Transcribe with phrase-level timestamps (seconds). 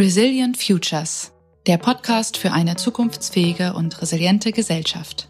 [0.00, 1.30] Resilient Futures,
[1.66, 5.28] der Podcast für eine zukunftsfähige und resiliente Gesellschaft.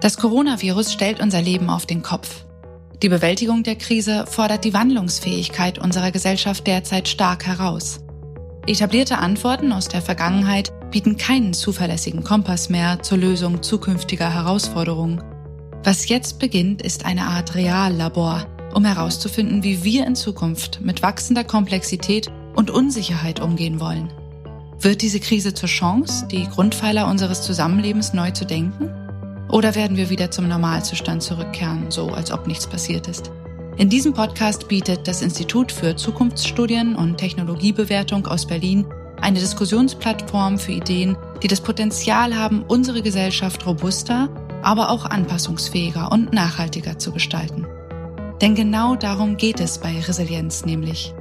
[0.00, 2.44] Das Coronavirus stellt unser Leben auf den Kopf.
[3.02, 7.98] Die Bewältigung der Krise fordert die Wandlungsfähigkeit unserer Gesellschaft derzeit stark heraus.
[8.64, 15.20] Etablierte Antworten aus der Vergangenheit bieten keinen zuverlässigen Kompass mehr zur Lösung zukünftiger Herausforderungen.
[15.82, 21.42] Was jetzt beginnt, ist eine Art Reallabor, um herauszufinden, wie wir in Zukunft mit wachsender
[21.42, 24.12] Komplexität und Unsicherheit umgehen wollen.
[24.80, 28.90] Wird diese Krise zur Chance, die Grundpfeiler unseres Zusammenlebens neu zu denken?
[29.48, 33.30] Oder werden wir wieder zum Normalzustand zurückkehren, so als ob nichts passiert ist?
[33.76, 38.86] In diesem Podcast bietet das Institut für Zukunftsstudien und Technologiebewertung aus Berlin
[39.20, 44.28] eine Diskussionsplattform für Ideen, die das Potenzial haben, unsere Gesellschaft robuster,
[44.62, 47.66] aber auch anpassungsfähiger und nachhaltiger zu gestalten.
[48.40, 51.14] Denn genau darum geht es bei Resilienz nämlich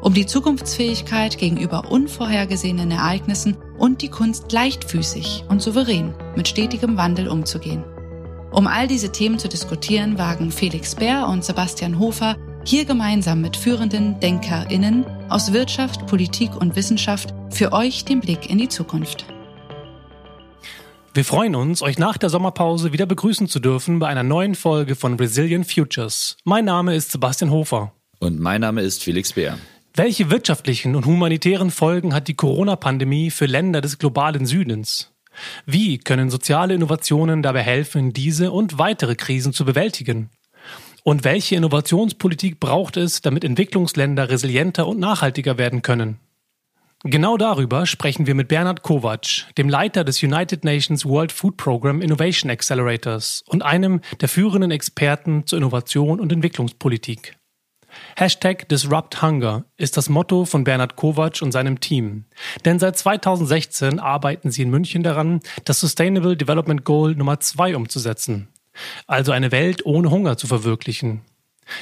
[0.00, 7.28] um die Zukunftsfähigkeit gegenüber unvorhergesehenen Ereignissen und die Kunst leichtfüßig und souverän mit stetigem Wandel
[7.28, 7.84] umzugehen.
[8.50, 13.56] Um all diese Themen zu diskutieren, wagen Felix Bär und Sebastian Hofer hier gemeinsam mit
[13.56, 19.26] führenden DenkerInnen aus Wirtschaft, Politik und Wissenschaft für euch den Blick in die Zukunft.
[21.14, 24.94] Wir freuen uns, euch nach der Sommerpause wieder begrüßen zu dürfen bei einer neuen Folge
[24.94, 26.36] von Resilient Futures.
[26.44, 27.92] Mein Name ist Sebastian Hofer.
[28.20, 29.58] Und mein Name ist Felix Bär.
[29.98, 35.12] Welche wirtschaftlichen und humanitären Folgen hat die Corona-Pandemie für Länder des globalen Südens?
[35.66, 40.30] Wie können soziale Innovationen dabei helfen, diese und weitere Krisen zu bewältigen?
[41.02, 46.20] Und welche Innovationspolitik braucht es, damit Entwicklungsländer resilienter und nachhaltiger werden können?
[47.02, 52.02] Genau darüber sprechen wir mit Bernhard Kovac, dem Leiter des United Nations World Food Program
[52.02, 57.36] Innovation Accelerators und einem der führenden Experten zur Innovation und Entwicklungspolitik.
[58.16, 62.24] Hashtag Disrupt Hunger ist das Motto von Bernhard Kovac und seinem Team.
[62.64, 68.48] Denn seit 2016 arbeiten sie in München daran, das Sustainable Development Goal Nummer 2 umzusetzen.
[69.06, 71.22] Also eine Welt ohne Hunger zu verwirklichen.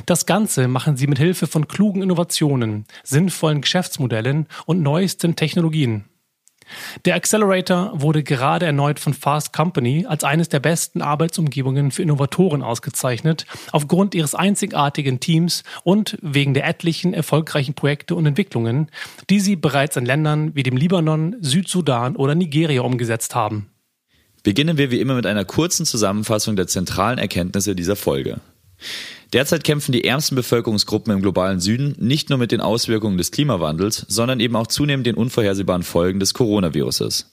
[0.04, 6.04] Das Ganze machen sie mit Hilfe von klugen Innovationen, sinnvollen Geschäftsmodellen und neuesten Technologien.
[7.04, 12.62] Der Accelerator wurde gerade erneut von Fast Company als eines der besten Arbeitsumgebungen für Innovatoren
[12.62, 18.90] ausgezeichnet, aufgrund ihres einzigartigen Teams und wegen der etlichen erfolgreichen Projekte und Entwicklungen,
[19.30, 23.70] die sie bereits in Ländern wie dem Libanon, Südsudan oder Nigeria umgesetzt haben.
[24.42, 28.40] Beginnen wir wie immer mit einer kurzen Zusammenfassung der zentralen Erkenntnisse dieser Folge.
[29.32, 34.06] Derzeit kämpfen die ärmsten Bevölkerungsgruppen im globalen Süden nicht nur mit den Auswirkungen des Klimawandels,
[34.08, 37.30] sondern eben auch zunehmend den unvorhersehbaren Folgen des Coronaviruses.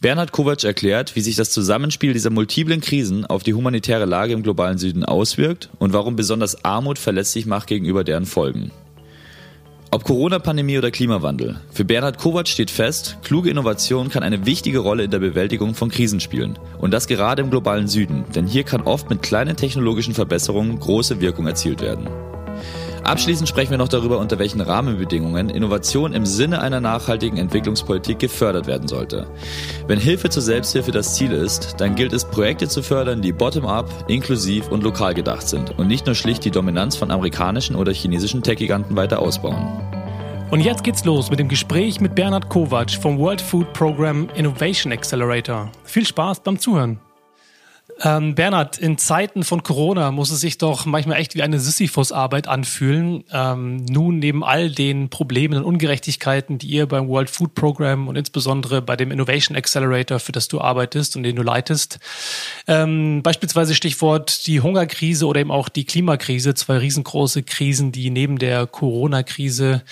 [0.00, 4.42] Bernhard Kovac erklärt, wie sich das Zusammenspiel dieser multiplen Krisen auf die humanitäre Lage im
[4.42, 8.70] globalen Süden auswirkt und warum besonders Armut verletzlich macht gegenüber deren Folgen.
[9.94, 11.60] Ob Corona-Pandemie oder Klimawandel.
[11.70, 15.88] Für Bernhard Kovac steht fest, kluge Innovation kann eine wichtige Rolle in der Bewältigung von
[15.88, 16.58] Krisen spielen.
[16.78, 21.20] Und das gerade im globalen Süden, denn hier kann oft mit kleinen technologischen Verbesserungen große
[21.20, 22.08] Wirkung erzielt werden.
[23.04, 28.66] Abschließend sprechen wir noch darüber, unter welchen Rahmenbedingungen Innovation im Sinne einer nachhaltigen Entwicklungspolitik gefördert
[28.66, 29.26] werden sollte.
[29.86, 33.90] Wenn Hilfe zur Selbsthilfe das Ziel ist, dann gilt es, Projekte zu fördern, die bottom-up,
[34.08, 38.42] inklusiv und lokal gedacht sind und nicht nur schlicht die Dominanz von amerikanischen oder chinesischen
[38.42, 39.68] Tech-Giganten weiter ausbauen.
[40.50, 44.92] Und jetzt geht's los mit dem Gespräch mit Bernhard Kovac vom World Food Program Innovation
[44.92, 45.70] Accelerator.
[45.84, 47.00] Viel Spaß beim Zuhören.
[48.02, 52.48] Ähm, Bernhard, in Zeiten von Corona muss es sich doch manchmal echt wie eine Sisyphus-Arbeit
[52.48, 53.24] anfühlen.
[53.32, 58.16] Ähm, nun neben all den Problemen und Ungerechtigkeiten, die ihr beim World Food Program und
[58.16, 62.00] insbesondere bei dem Innovation Accelerator, für das du arbeitest und den du leitest,
[62.66, 68.38] ähm, beispielsweise Stichwort die Hungerkrise oder eben auch die Klimakrise, zwei riesengroße Krisen, die neben
[68.38, 69.82] der Corona-Krise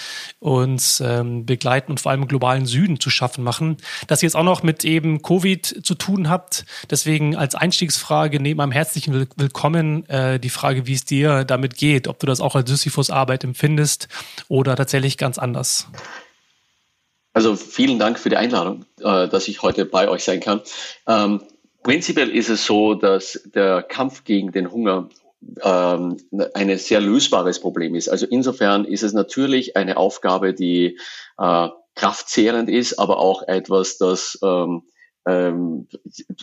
[0.41, 3.77] uns ähm, begleiten und vor allem im globalen Süden zu schaffen machen,
[4.09, 6.65] dass ihr jetzt auch noch mit eben Covid zu tun habt.
[6.91, 11.77] Deswegen als Einstiegs Einstiegsfrage neben einem herzlichen Willkommen äh, die Frage, wie es dir damit
[11.77, 14.09] geht, ob du das auch als Sisyphus-Arbeit empfindest
[14.49, 15.89] oder tatsächlich ganz anders.
[17.35, 20.63] Also vielen Dank für die Einladung, äh, dass ich heute bei euch sein kann.
[21.07, 21.43] Ähm,
[21.83, 25.11] prinzipiell ist es so, dass der Kampf gegen den Hunger
[25.63, 26.17] ähm,
[26.55, 28.09] ein sehr lösbares Problem ist.
[28.09, 30.99] Also insofern ist es natürlich eine Aufgabe, die
[31.39, 34.85] äh, kraftzehrend ist, aber auch etwas, das ähm,
[35.27, 35.89] ähm,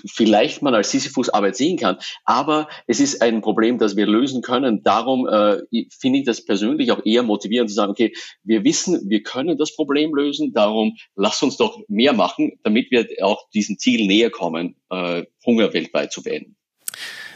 [0.08, 1.98] vielleicht man als Sisyphus-Arbeit sehen kann.
[2.26, 4.84] Aber es ist ein Problem, das wir lösen können.
[4.84, 5.60] Darum äh,
[5.90, 9.76] finde ich das persönlich auch eher motivierend zu sagen, okay, wir wissen, wir können das
[9.76, 14.76] Problem lösen, darum lass uns doch mehr machen, damit wir auch diesem Ziel näher kommen,
[14.90, 16.56] äh, Hunger weltweit zu beenden.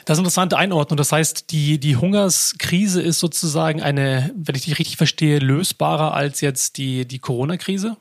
[0.06, 0.98] Das ist eine interessante Einordnung.
[0.98, 6.42] Das heißt, die, die Hungerskrise ist sozusagen eine, wenn ich dich richtig verstehe, lösbarer als
[6.42, 7.96] jetzt die, die Corona-Krise?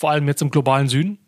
[0.00, 1.18] vor allem jetzt im globalen Süden?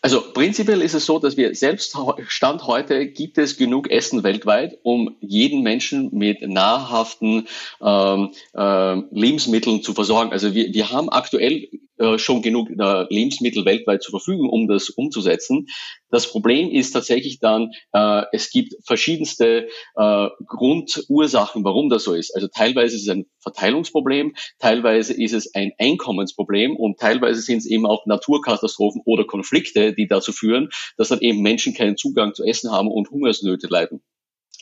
[0.00, 1.96] Also prinzipiell ist es so, dass wir selbst
[2.28, 7.46] Stand heute gibt es genug Essen weltweit, um jeden Menschen mit nahrhaften
[7.82, 10.32] ähm, äh, Lebensmitteln zu versorgen.
[10.32, 11.68] Also wir, wir haben aktuell
[11.98, 15.66] äh, schon genug äh, Lebensmittel weltweit zur Verfügung, um das umzusetzen.
[16.10, 22.34] Das Problem ist tatsächlich dann, äh, es gibt verschiedenste äh, Grundursachen, warum das so ist.
[22.34, 27.66] Also teilweise ist es ein Verteilungsproblem, teilweise ist es ein Einkommensproblem und teilweise sind es
[27.66, 32.44] eben auch Naturkatastrophen oder Konflikte, die dazu führen, dass dann eben Menschen keinen Zugang zu
[32.44, 34.02] Essen haben und Hungersnöte leiden.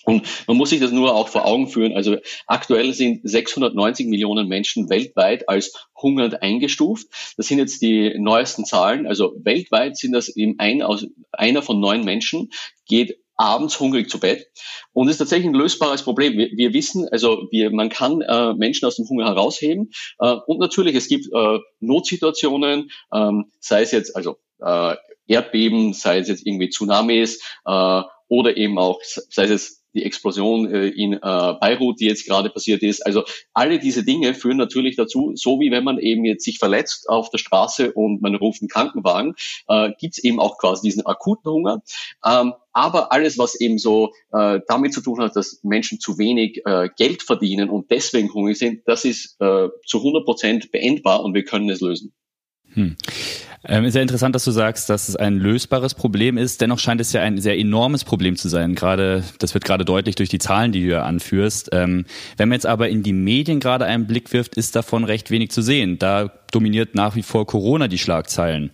[0.07, 1.93] Und man muss sich das nur auch vor Augen führen.
[1.93, 2.17] Also
[2.47, 7.09] aktuell sind 690 Millionen Menschen weltweit als hungernd eingestuft.
[7.37, 9.09] Das sind jetzt die neuesten Zahlen.
[9.09, 12.51] Also weltweit sind das eben ein aus, einer von neun Menschen
[12.89, 14.47] geht abends hungrig zu Bett.
[14.93, 16.39] Und ist tatsächlich ein lösbares Problem.
[16.39, 19.91] Wir, wir wissen, also wir, man kann äh, Menschen aus dem Hunger herausheben.
[20.21, 24.95] Äh, und natürlich, es gibt äh, Notsituationen, ähm, sei es jetzt also äh,
[25.27, 30.73] Erdbeben, sei es jetzt irgendwie Tsunamis äh, oder eben auch, sei es jetzt die Explosion
[30.73, 33.05] äh, in äh, Beirut, die jetzt gerade passiert ist.
[33.05, 37.09] Also alle diese Dinge führen natürlich dazu, so wie wenn man eben jetzt sich verletzt
[37.09, 39.35] auf der Straße und man ruft einen Krankenwagen,
[39.69, 41.83] äh, gibt es eben auch quasi diesen akuten Hunger.
[42.25, 46.61] Ähm, aber alles, was eben so äh, damit zu tun hat, dass Menschen zu wenig
[46.67, 51.35] äh, Geld verdienen und deswegen hungrig sind, das ist äh, zu 100 Prozent beendbar und
[51.35, 52.13] wir können es lösen.
[52.75, 52.97] Hm.
[53.65, 56.61] Ähm, ist ja interessant, dass du sagst, dass es ein lösbares Problem ist.
[56.61, 58.75] Dennoch scheint es ja ein sehr enormes Problem zu sein.
[58.75, 61.71] Gerade, das wird gerade deutlich durch die Zahlen, die du ja anführst.
[61.73, 62.05] Ähm,
[62.37, 65.51] wenn man jetzt aber in die Medien gerade einen Blick wirft, ist davon recht wenig
[65.51, 65.99] zu sehen.
[65.99, 68.71] Da dominiert nach wie vor Corona die Schlagzeilen.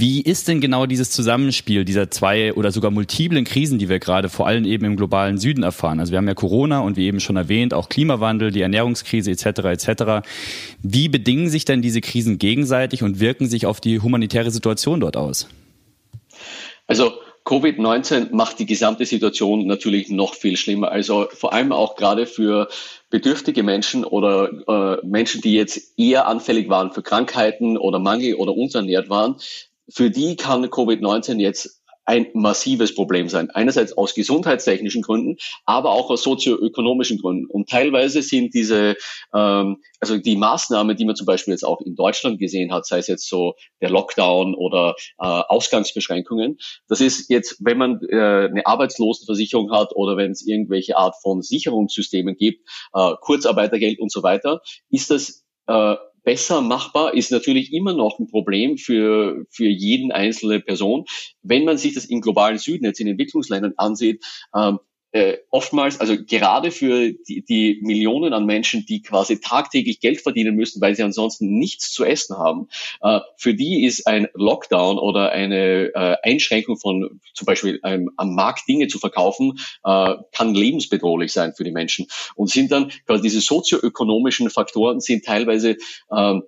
[0.00, 4.30] Wie ist denn genau dieses Zusammenspiel dieser zwei oder sogar multiplen Krisen, die wir gerade
[4.30, 6.00] vor allem eben im globalen Süden erfahren?
[6.00, 9.44] Also wir haben ja Corona und wie eben schon erwähnt, auch Klimawandel, die Ernährungskrise etc.
[9.44, 10.26] etc.
[10.82, 15.18] Wie bedingen sich denn diese Krisen gegenseitig und wirken sich auf die humanitäre Situation dort
[15.18, 15.48] aus?
[16.86, 17.12] Also
[17.44, 20.90] Covid-19 macht die gesamte Situation natürlich noch viel schlimmer.
[20.90, 22.68] Also vor allem auch gerade für
[23.10, 28.56] bedürftige Menschen oder äh, Menschen, die jetzt eher anfällig waren für Krankheiten oder Mangel oder
[28.56, 29.36] unterernährt waren,
[29.92, 33.50] für die kann Covid-19 jetzt ein massives Problem sein.
[33.50, 37.46] Einerseits aus gesundheitstechnischen Gründen, aber auch aus sozioökonomischen Gründen.
[37.46, 38.96] Und teilweise sind diese,
[39.32, 42.98] ähm, also die Maßnahmen, die man zum Beispiel jetzt auch in Deutschland gesehen hat, sei
[42.98, 46.58] es jetzt so der Lockdown oder äh, Ausgangsbeschränkungen,
[46.88, 51.42] das ist jetzt, wenn man äh, eine Arbeitslosenversicherung hat oder wenn es irgendwelche Art von
[51.42, 57.94] Sicherungssystemen gibt, äh, Kurzarbeitergeld und so weiter, ist das äh, besser machbar, ist natürlich immer
[57.94, 61.04] noch ein Problem für, für jeden einzelne Person.
[61.42, 64.24] Wenn man sich das im globalen Süden, jetzt in Entwicklungsländern ansieht,
[64.54, 64.78] ähm,
[65.12, 70.54] äh, oftmals, also gerade für die, die Millionen an Menschen, die quasi tagtäglich Geld verdienen
[70.54, 72.68] müssen, weil sie ansonsten nichts zu essen haben,
[73.02, 78.34] äh, für die ist ein Lockdown oder eine äh, Einschränkung von zum Beispiel ähm, am
[78.34, 82.06] Markt Dinge zu verkaufen, äh, kann lebensbedrohlich sein für die Menschen
[82.36, 85.76] und sind dann quasi diese sozioökonomischen Faktoren sind teilweise
[86.16, 86.42] ähm,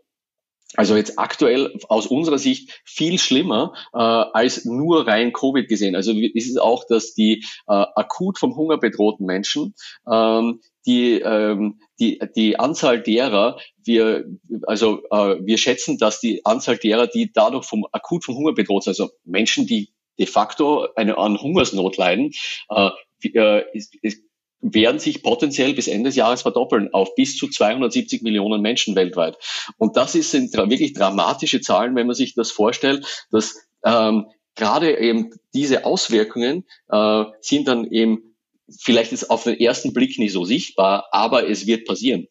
[0.76, 5.96] also jetzt aktuell aus unserer Sicht viel schlimmer äh, als nur rein Covid gesehen.
[5.96, 9.74] Also ist es auch, dass die äh, akut vom Hunger bedrohten Menschen
[10.10, 14.24] ähm, die, ähm, die, die Anzahl derer, wir,
[14.66, 18.84] also äh, wir schätzen, dass die Anzahl derer, die dadurch vom akut vom Hunger bedroht
[18.84, 22.32] sind, also Menschen, die de facto eine an Hungersnot leiden,
[22.68, 22.90] äh,
[23.34, 24.22] äh ist, ist
[24.62, 29.36] werden sich potenziell bis Ende des Jahres verdoppeln auf bis zu 270 Millionen Menschen weltweit.
[29.76, 34.98] Und das ist, sind wirklich dramatische Zahlen, wenn man sich das vorstellt, dass ähm, gerade
[34.98, 38.34] eben diese Auswirkungen äh, sind dann eben
[38.70, 42.28] vielleicht jetzt auf den ersten Blick nicht so sichtbar, aber es wird passieren.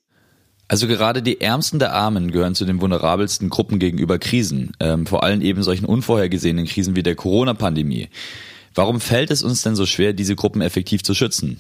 [0.68, 5.24] Also gerade die Ärmsten der Armen gehören zu den vulnerabelsten Gruppen gegenüber Krisen, ähm, vor
[5.24, 8.08] allem eben solchen unvorhergesehenen Krisen wie der Corona-Pandemie.
[8.74, 11.60] Warum fällt es uns denn so schwer, diese Gruppen effektiv zu schützen?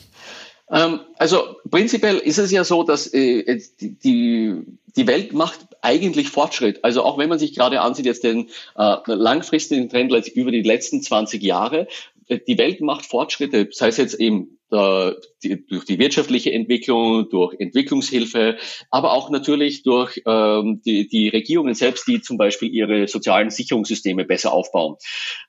[0.71, 4.63] Ähm, also prinzipiell ist es ja so, dass äh, die,
[4.95, 6.83] die Welt macht eigentlich Fortschritt.
[6.83, 11.01] Also auch wenn man sich gerade ansieht, jetzt den äh, langfristigen Trend über die letzten
[11.01, 11.87] 20 Jahre,
[12.27, 15.13] äh, die Welt macht Fortschritte, sei es jetzt eben äh,
[15.43, 18.57] die, durch die wirtschaftliche Entwicklung, durch Entwicklungshilfe,
[18.89, 24.25] aber auch natürlich durch ähm, die, die Regierungen selbst, die zum Beispiel ihre sozialen Sicherungssysteme
[24.25, 24.95] besser aufbauen.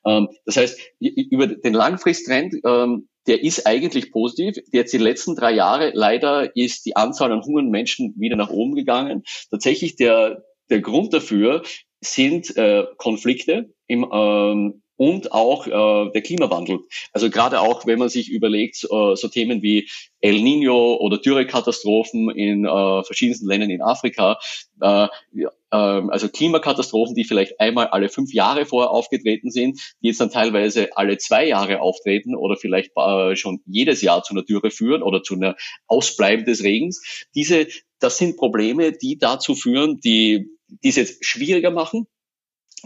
[0.04, 4.56] Ähm, das heißt, über den Langfristtrend ähm, der ist eigentlich positiv.
[4.72, 8.74] Jetzt die letzten drei Jahre leider ist die Anzahl an hungernden Menschen wieder nach oben
[8.74, 9.22] gegangen.
[9.50, 11.62] Tatsächlich der, der Grund dafür
[12.00, 16.78] sind äh, Konflikte im ähm, und auch äh, der Klimawandel.
[17.12, 19.88] Also gerade auch, wenn man sich überlegt, äh, so Themen wie
[20.20, 24.38] El Nino oder Dürrekatastrophen in äh, verschiedensten Ländern in Afrika,
[24.80, 30.20] äh, äh, also Klimakatastrophen, die vielleicht einmal alle fünf Jahre vorher aufgetreten sind, die jetzt
[30.20, 34.70] dann teilweise alle zwei Jahre auftreten oder vielleicht äh, schon jedes Jahr zu einer Dürre
[34.70, 35.56] führen oder zu einer
[35.88, 37.26] Ausbleiben des Regens.
[37.34, 37.66] Diese,
[37.98, 42.06] das sind Probleme, die dazu führen, die, die es jetzt schwieriger machen,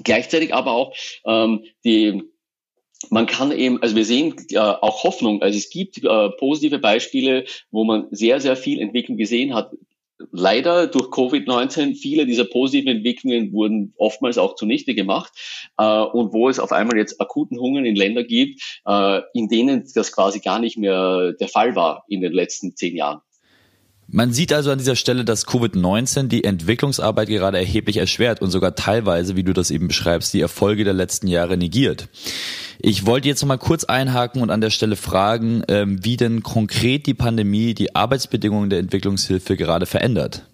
[0.05, 2.23] Gleichzeitig aber auch ähm, die
[3.11, 5.43] man kann eben, also wir sehen äh, auch Hoffnung.
[5.43, 9.73] Also es gibt äh, positive Beispiele, wo man sehr, sehr viel Entwicklung gesehen hat.
[10.33, 15.33] Leider durch Covid-19, viele dieser positiven Entwicklungen wurden oftmals auch zunichte gemacht.
[15.77, 19.87] Äh, und wo es auf einmal jetzt akuten Hunger in Ländern gibt, äh, in denen
[19.95, 23.21] das quasi gar nicht mehr der Fall war in den letzten zehn Jahren.
[24.09, 28.77] Man sieht also an dieser Stelle, dass Covid-19 die Entwicklungsarbeit gerade erheblich erschwert und sogar
[28.77, 32.09] teilweise, wie du das eben beschreibst, die Erfolge der letzten Jahre negiert.
[32.79, 36.43] Ich wollte jetzt noch mal kurz einhaken und an der Stelle fragen, ähm, wie denn
[36.43, 40.47] konkret die Pandemie die Arbeitsbedingungen der Entwicklungshilfe gerade verändert.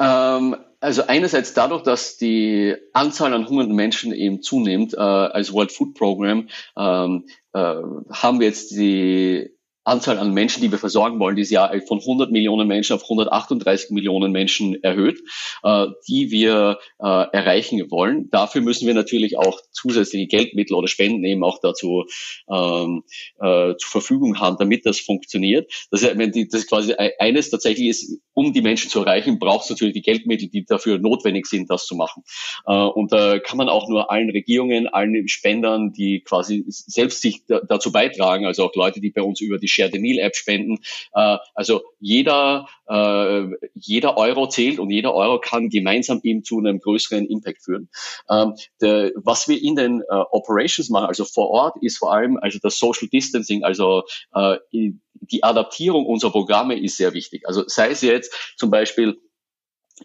[0.00, 5.72] Ähm also einerseits dadurch, dass die Anzahl an hungernden Menschen eben zunimmt, äh, als World
[5.72, 7.74] Food Program ähm, äh,
[8.10, 9.53] haben wir jetzt die
[9.84, 13.90] Anzahl an Menschen, die wir versorgen wollen, dieses Jahr von 100 Millionen Menschen auf 138
[13.90, 15.20] Millionen Menschen erhöht,
[15.62, 18.30] äh, die wir äh, erreichen wollen.
[18.30, 22.04] Dafür müssen wir natürlich auch zusätzliche Geldmittel oder Spenden eben auch dazu
[22.50, 23.04] ähm,
[23.40, 25.70] äh, zur Verfügung haben, damit das funktioniert.
[25.90, 29.38] Das ist, wenn die, das ist quasi eines tatsächlich ist, um die Menschen zu erreichen,
[29.38, 32.22] braucht es natürlich die Geldmittel, die dafür notwendig sind, das zu machen.
[32.66, 37.42] Äh, und da kann man auch nur allen Regierungen, allen Spendern, die quasi selbst sich
[37.46, 40.78] dazu beitragen, also auch Leute, die bei uns über die Share the Meal App spenden.
[41.14, 46.80] Äh, also jeder, äh, jeder Euro zählt und jeder Euro kann gemeinsam eben zu einem
[46.80, 47.88] größeren Impact führen.
[48.30, 52.36] Ähm, der, was wir in den äh, Operations machen, also vor Ort, ist vor allem
[52.36, 54.02] also das Social Distancing, also
[54.34, 57.46] äh, die Adaptierung unserer Programme ist sehr wichtig.
[57.46, 59.18] Also sei es jetzt zum Beispiel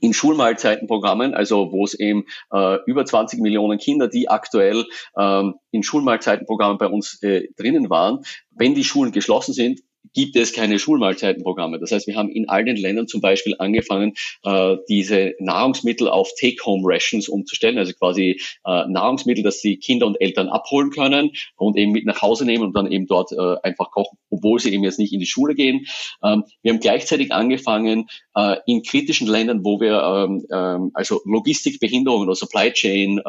[0.01, 4.85] in Schulmahlzeitenprogrammen, also wo es eben äh, über 20 Millionen Kinder, die aktuell
[5.17, 9.81] ähm, in Schulmahlzeitenprogrammen bei uns äh, drinnen waren, wenn die Schulen geschlossen sind,
[10.13, 11.79] gibt es keine Schulmahlzeitenprogramme.
[11.79, 14.13] Das heißt, wir haben in all den Ländern zum Beispiel angefangen,
[14.43, 20.49] äh, diese Nahrungsmittel auf Take-Home-Rations umzustellen, also quasi äh, Nahrungsmittel, dass die Kinder und Eltern
[20.49, 24.17] abholen können und eben mit nach Hause nehmen und dann eben dort äh, einfach kochen,
[24.29, 25.85] obwohl sie eben jetzt nicht in die Schule gehen.
[26.23, 28.07] Ähm, wir haben gleichzeitig angefangen,
[28.67, 33.19] in kritischen Ländern, wo wir ähm, ähm, also Logistikbehinderungen oder Supply Chain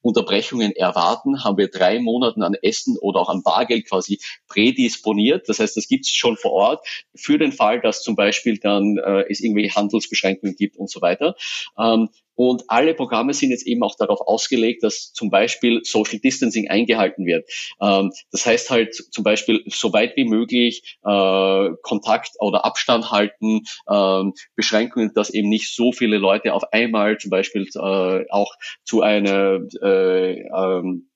[0.00, 5.50] Unterbrechungen erwarten, haben wir drei Monaten an Essen oder auch an Bargeld quasi prädisponiert.
[5.50, 8.96] Das heißt, das gibt es schon vor Ort für den Fall, dass zum Beispiel dann
[8.96, 11.36] äh, es irgendwelche Handelsbeschränkungen gibt und so weiter.
[11.78, 16.70] Ähm, und alle Programme sind jetzt eben auch darauf ausgelegt, dass zum Beispiel Social Distancing
[16.70, 17.46] eingehalten wird.
[17.78, 23.64] Ähm, das heißt halt zum Beispiel so weit wie möglich äh, Kontakt oder Abstand halten,
[23.86, 29.02] ähm, Beschränkungen, dass eben nicht so viele Leute auf einmal zum Beispiel äh, auch zu
[29.02, 31.08] einer äh, ähm,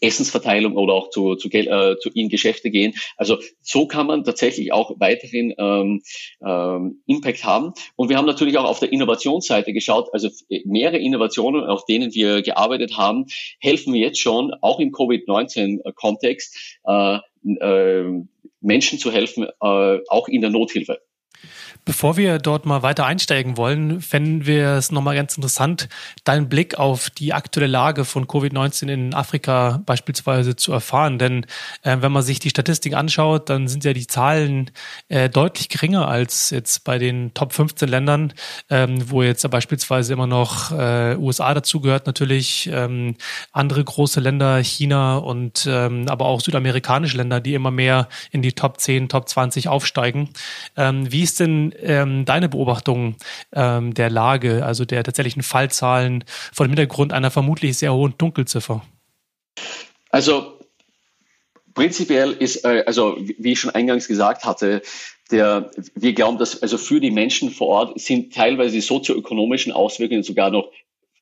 [0.00, 2.94] Essensverteilung oder auch zu, zu, äh, zu in Geschäfte gehen.
[3.16, 6.02] Also so kann man tatsächlich auch weiterhin ähm,
[6.44, 7.72] ähm, Impact haben.
[7.96, 10.28] Und wir haben natürlich auch auf der Innovationsseite geschaut, also
[10.64, 13.26] mehrere Innovationen, auf denen wir gearbeitet haben,
[13.60, 18.22] helfen jetzt schon, auch im Covid-19-Kontext, äh, äh,
[18.60, 21.00] Menschen zu helfen, äh, auch in der Nothilfe.
[21.88, 25.88] Bevor wir dort mal weiter einsteigen wollen, fänden wir es nochmal ganz interessant,
[26.22, 31.18] deinen Blick auf die aktuelle Lage von Covid-19 in Afrika beispielsweise zu erfahren.
[31.18, 31.46] Denn
[31.84, 34.70] äh, wenn man sich die Statistik anschaut, dann sind ja die Zahlen
[35.08, 38.34] äh, deutlich geringer als jetzt bei den Top 15 Ländern,
[38.68, 43.16] ähm, wo jetzt beispielsweise immer noch äh, USA dazugehört, natürlich ähm,
[43.50, 48.52] andere große Länder, China und ähm, aber auch südamerikanische Länder, die immer mehr in die
[48.52, 50.28] Top 10, Top 20 aufsteigen.
[50.76, 53.16] Ähm, wie ist denn ähm, deine Beobachtung
[53.52, 58.82] ähm, der Lage, also der tatsächlichen Fallzahlen vor dem Hintergrund einer vermutlich sehr hohen Dunkelziffer?
[60.10, 60.58] Also
[61.74, 64.82] prinzipiell ist, äh, also wie ich schon eingangs gesagt hatte,
[65.30, 70.22] der, wir glauben, dass also für die Menschen vor Ort sind teilweise die sozioökonomischen Auswirkungen
[70.22, 70.70] sogar noch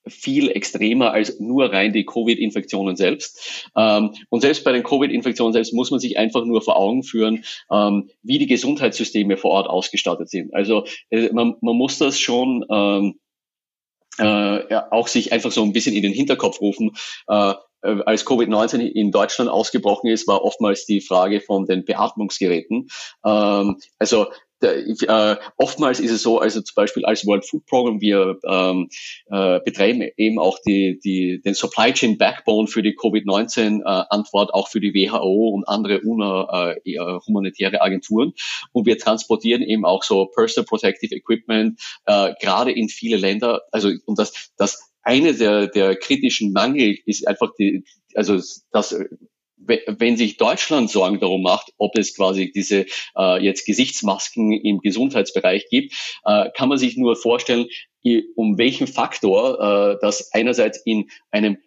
[0.09, 3.71] viel extremer als nur rein die Covid-Infektionen selbst.
[3.77, 7.45] Ähm, und selbst bei den Covid-Infektionen selbst muss man sich einfach nur vor Augen führen,
[7.71, 10.55] ähm, wie die Gesundheitssysteme vor Ort ausgestattet sind.
[10.55, 13.19] Also äh, man, man muss das schon ähm,
[14.19, 16.93] äh, auch sich einfach so ein bisschen in den Hinterkopf rufen.
[17.29, 22.89] Äh, äh als Covid-19 in Deutschland ausgebrochen ist, war oftmals die Frage von den Beatmungsgeräten.
[23.25, 24.29] Ähm, also
[24.63, 28.89] ich, äh, oftmals ist es so, also zum Beispiel als World Food Program, wir ähm,
[29.31, 34.69] äh, betreiben eben auch die, die, den Supply Chain Backbone für die Covid-19-Antwort, äh, auch
[34.69, 38.33] für die WHO und andere UNA, äh, humanitäre Agenturen.
[38.73, 43.63] Und wir transportieren eben auch so Personal Protective Equipment, äh, gerade in viele Länder.
[43.73, 47.85] Also, und das, das eine der, der kritischen Mangel ist einfach die,
[48.15, 48.41] also
[48.73, 48.95] das
[49.59, 52.87] wenn sich Deutschland Sorgen darum macht, ob es quasi diese
[53.17, 55.95] äh, jetzt Gesichtsmasken im Gesundheitsbereich gibt,
[56.25, 57.67] äh, kann man sich nur vorstellen,
[58.37, 61.59] um welchen Faktor äh, das einerseits in einem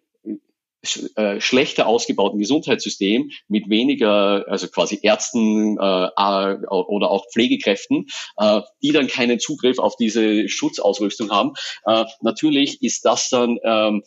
[1.15, 8.93] äh, schlechter ausgebauten Gesundheitssystem mit weniger, also quasi Ärzten äh, oder auch Pflegekräften, äh, die
[8.93, 11.53] dann keinen Zugriff auf diese Schutzausrüstung haben.
[11.85, 14.03] Äh, natürlich ist das dann ähm,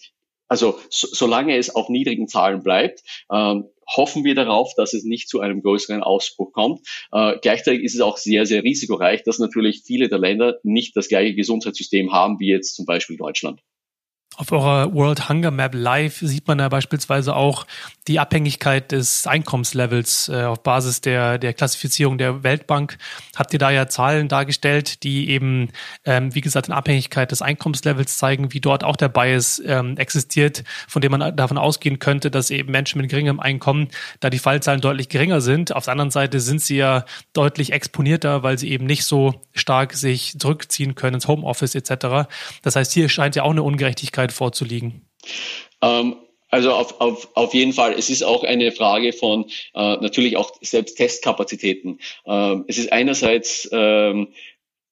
[0.52, 3.00] also so, solange es auf niedrigen Zahlen bleibt,
[3.32, 6.86] ähm, hoffen wir darauf, dass es nicht zu einem größeren Ausbruch kommt.
[7.10, 11.08] Äh, gleichzeitig ist es auch sehr, sehr risikoreich, dass natürlich viele der Länder nicht das
[11.08, 13.62] gleiche Gesundheitssystem haben wie jetzt zum Beispiel Deutschland.
[14.36, 17.66] Auf eurer World Hunger Map Live sieht man da beispielsweise auch
[18.08, 22.96] die Abhängigkeit des Einkommenslevels äh, auf Basis der, der Klassifizierung der Weltbank.
[23.36, 25.68] Habt ihr da ja Zahlen dargestellt, die eben,
[26.06, 30.64] ähm, wie gesagt, in Abhängigkeit des Einkommenslevels zeigen, wie dort auch der Bias ähm, existiert,
[30.88, 33.88] von dem man davon ausgehen könnte, dass eben Menschen mit geringem Einkommen,
[34.20, 35.76] da die Fallzahlen deutlich geringer sind.
[35.76, 39.92] Auf der anderen Seite sind sie ja deutlich exponierter, weil sie eben nicht so stark
[39.92, 42.28] sich zurückziehen können ins Homeoffice etc.
[42.62, 45.02] Das heißt, hier scheint ja auch eine Ungerechtigkeit Möglichkeit vorzuliegen?
[45.80, 46.16] Ähm,
[46.50, 47.94] also auf, auf, auf jeden Fall.
[47.94, 51.98] Es ist auch eine Frage von äh, natürlich auch selbst Testkapazitäten.
[52.26, 54.28] Ähm, es ist einerseits ähm,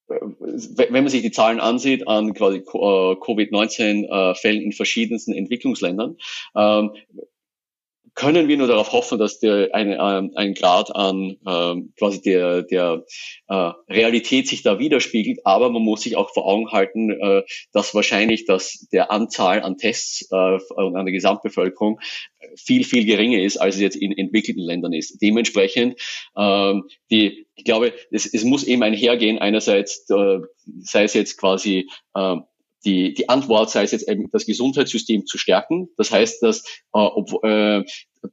[0.08, 6.16] wenn man sich die Zahlen ansieht an quasi äh, Covid-19-Fällen in verschiedensten Entwicklungsländern,
[6.56, 6.90] ähm,
[8.14, 12.62] können wir nur darauf hoffen, dass der eine, ähm, ein Grad an ähm, quasi der,
[12.62, 13.04] der
[13.48, 15.40] äh, Realität sich da widerspiegelt.
[15.44, 19.76] Aber man muss sich auch vor Augen halten, äh, dass wahrscheinlich dass der Anzahl an
[19.76, 22.00] Tests äh, an der Gesamtbevölkerung
[22.56, 25.20] viel, viel geringer ist, als es jetzt in entwickelten Ländern ist.
[25.20, 26.00] Dementsprechend,
[26.36, 30.38] ähm, die, ich glaube, es, es muss eben einhergehen, einerseits, äh,
[30.80, 32.36] sei es jetzt quasi äh,
[32.84, 35.88] die, die Antwort sei es jetzt eben das Gesundheitssystem zu stärken.
[35.96, 37.84] Das heißt, dass, äh, ob, äh,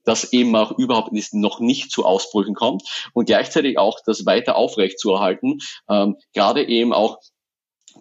[0.04, 5.00] dass eben auch überhaupt noch nicht zu Ausbrüchen kommt und gleichzeitig auch das weiter aufrecht
[5.00, 5.58] zu erhalten,
[5.90, 7.20] ähm, gerade eben auch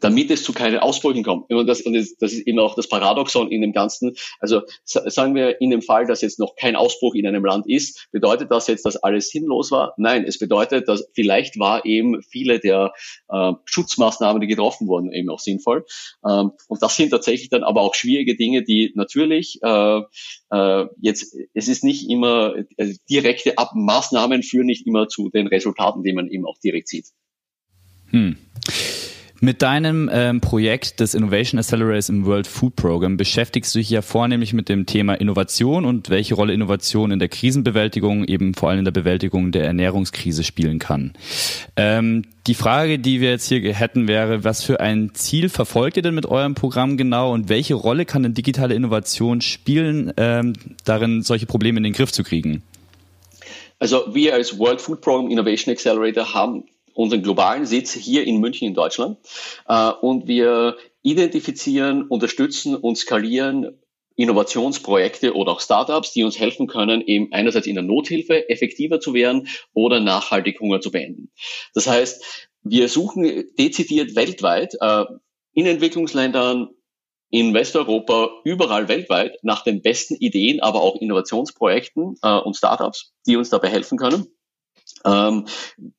[0.01, 1.53] damit es zu keinen Ausbrüchen kommt.
[1.53, 4.15] Und das, und das ist eben auch das Paradoxon in dem Ganzen.
[4.41, 8.09] Also sagen wir in dem Fall, dass jetzt noch kein Ausbruch in einem Land ist,
[8.13, 9.95] bedeutet das jetzt, dass alles sinnlos war?
[9.97, 12.93] Nein, es bedeutet, dass vielleicht war eben viele der
[13.29, 15.85] äh, Schutzmaßnahmen, die getroffen wurden, eben auch sinnvoll.
[16.27, 20.01] Ähm, und das sind tatsächlich dann aber auch schwierige Dinge, die natürlich äh,
[20.51, 25.47] äh, jetzt, es ist nicht immer, also direkte Ab Maßnahmen führen nicht immer zu den
[25.47, 27.07] Resultaten, die man eben auch direkt sieht.
[28.11, 28.37] Hm.
[29.41, 34.01] Mit deinem ähm, Projekt des Innovation Accelerators im World Food Program beschäftigst du dich ja
[34.01, 38.79] vornehmlich mit dem Thema Innovation und welche Rolle Innovation in der Krisenbewältigung, eben vor allem
[38.79, 41.13] in der Bewältigung der Ernährungskrise spielen kann.
[41.77, 46.03] Ähm, die Frage, die wir jetzt hier hätten, wäre, was für ein Ziel verfolgt ihr
[46.03, 50.55] denn mit eurem Programm genau und welche Rolle kann denn digitale Innovation spielen, ähm,
[50.87, 52.63] darin solche Probleme in den Griff zu kriegen?
[53.79, 56.65] Also wir als World Food Program Innovation Accelerator haben
[56.97, 59.19] unseren globalen Sitz hier in München in Deutschland.
[59.69, 63.79] Äh, und wir identifizieren, unterstützen und skalieren
[64.17, 69.13] Innovationsprojekte oder auch Startups, die uns helfen können, eben einerseits in der Nothilfe effektiver zu
[69.13, 71.31] werden oder nachhaltig Hunger zu beenden.
[71.75, 75.05] Das heißt, wir suchen dezidiert weltweit äh,
[75.53, 76.71] in Entwicklungsländern,
[77.31, 83.37] in Westeuropa, überall weltweit nach den besten Ideen, aber auch Innovationsprojekten äh, und Startups, die
[83.37, 84.27] uns dabei helfen können.
[85.07, 85.47] Ähm,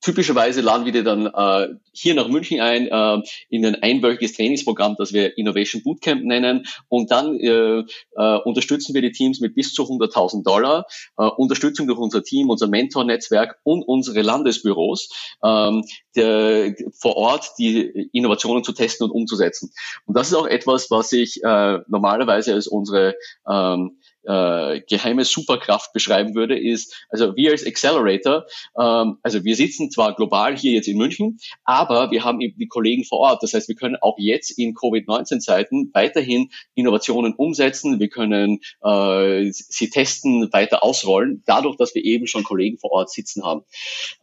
[0.00, 4.96] typischerweise laden wir dir dann äh, hier nach München ein äh, in ein einwöchiges Trainingsprogramm,
[4.98, 6.66] das wir Innovation Bootcamp nennen.
[6.88, 7.84] Und dann äh,
[8.16, 12.50] äh, unterstützen wir die Teams mit bis zu 100.000 Dollar, äh, Unterstützung durch unser Team,
[12.50, 15.08] unser Mentor-Netzwerk und unsere Landesbüros
[15.42, 19.72] ähm, der, vor Ort die Innovationen zu testen und umzusetzen.
[20.06, 23.14] Und das ist auch etwas, was ich äh, normalerweise als unsere
[23.48, 28.44] ähm, äh, geheime Superkraft beschreiben würde, ist, also wir als Accelerator,
[28.78, 32.68] ähm, also wir sitzen zwar global hier jetzt in München, aber wir haben eben die
[32.68, 33.42] Kollegen vor Ort.
[33.42, 37.98] Das heißt, wir können auch jetzt in Covid-19-Zeiten weiterhin Innovationen umsetzen.
[38.00, 43.10] Wir können äh, sie testen, weiter ausrollen, dadurch, dass wir eben schon Kollegen vor Ort
[43.10, 43.62] sitzen haben.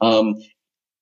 [0.02, 0.44] Ähm,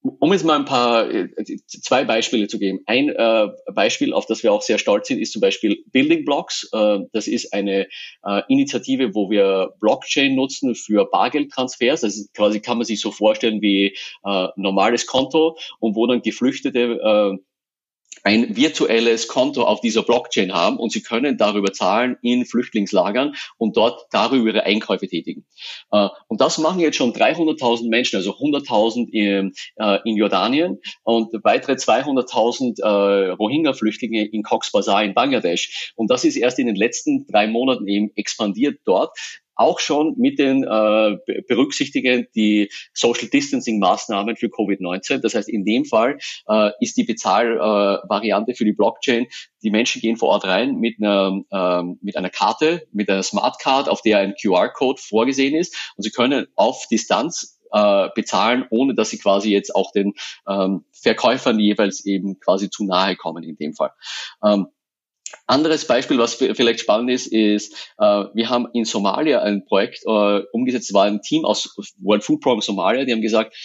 [0.03, 1.29] um jetzt mal ein paar, äh,
[1.65, 2.79] zwei Beispiele zu geben.
[2.85, 6.69] Ein äh, Beispiel, auf das wir auch sehr stolz sind, ist zum Beispiel Building Blocks.
[6.73, 7.87] Äh, das ist eine
[8.23, 12.01] äh, Initiative, wo wir Blockchain nutzen für Bargeldtransfers.
[12.01, 16.21] Das ist quasi, kann man sich so vorstellen wie äh, normales Konto und wo dann
[16.21, 17.37] Geflüchtete äh,
[18.23, 23.77] ein virtuelles Konto auf dieser Blockchain haben und sie können darüber zahlen in Flüchtlingslagern und
[23.77, 25.45] dort darüber ihre Einkäufe tätigen.
[25.91, 31.33] Äh, und das machen jetzt schon 300.000 Menschen, also 100.000 in, äh, in Jordanien und
[31.43, 35.93] weitere 200.000 äh, Rohingya-Flüchtlinge in Cox's Bazar in Bangladesch.
[35.95, 39.17] Und das ist erst in den letzten drei Monaten eben expandiert dort
[39.55, 45.19] auch schon mit den äh, berücksichtigen die Social Distancing Maßnahmen für Covid-19.
[45.19, 49.27] Das heißt, in dem Fall äh, ist die Bezahlvariante äh, für die Blockchain,
[49.61, 53.59] die Menschen gehen vor Ort rein mit einer, äh, mit einer Karte, mit einer Smart
[53.59, 58.93] Card, auf der ein QR-Code vorgesehen ist und sie können auf Distanz äh, bezahlen, ohne
[58.93, 60.13] dass sie quasi jetzt auch den
[60.47, 63.91] ähm, Verkäufern jeweils eben quasi zu nahe kommen in dem Fall.
[64.43, 64.67] Ähm,
[65.47, 70.41] anderes Beispiel, was vielleicht spannend ist, ist, äh, wir haben in Somalia ein Projekt äh,
[70.51, 73.55] umgesetzt, war ein Team aus World Food Program Somalia, die haben gesagt,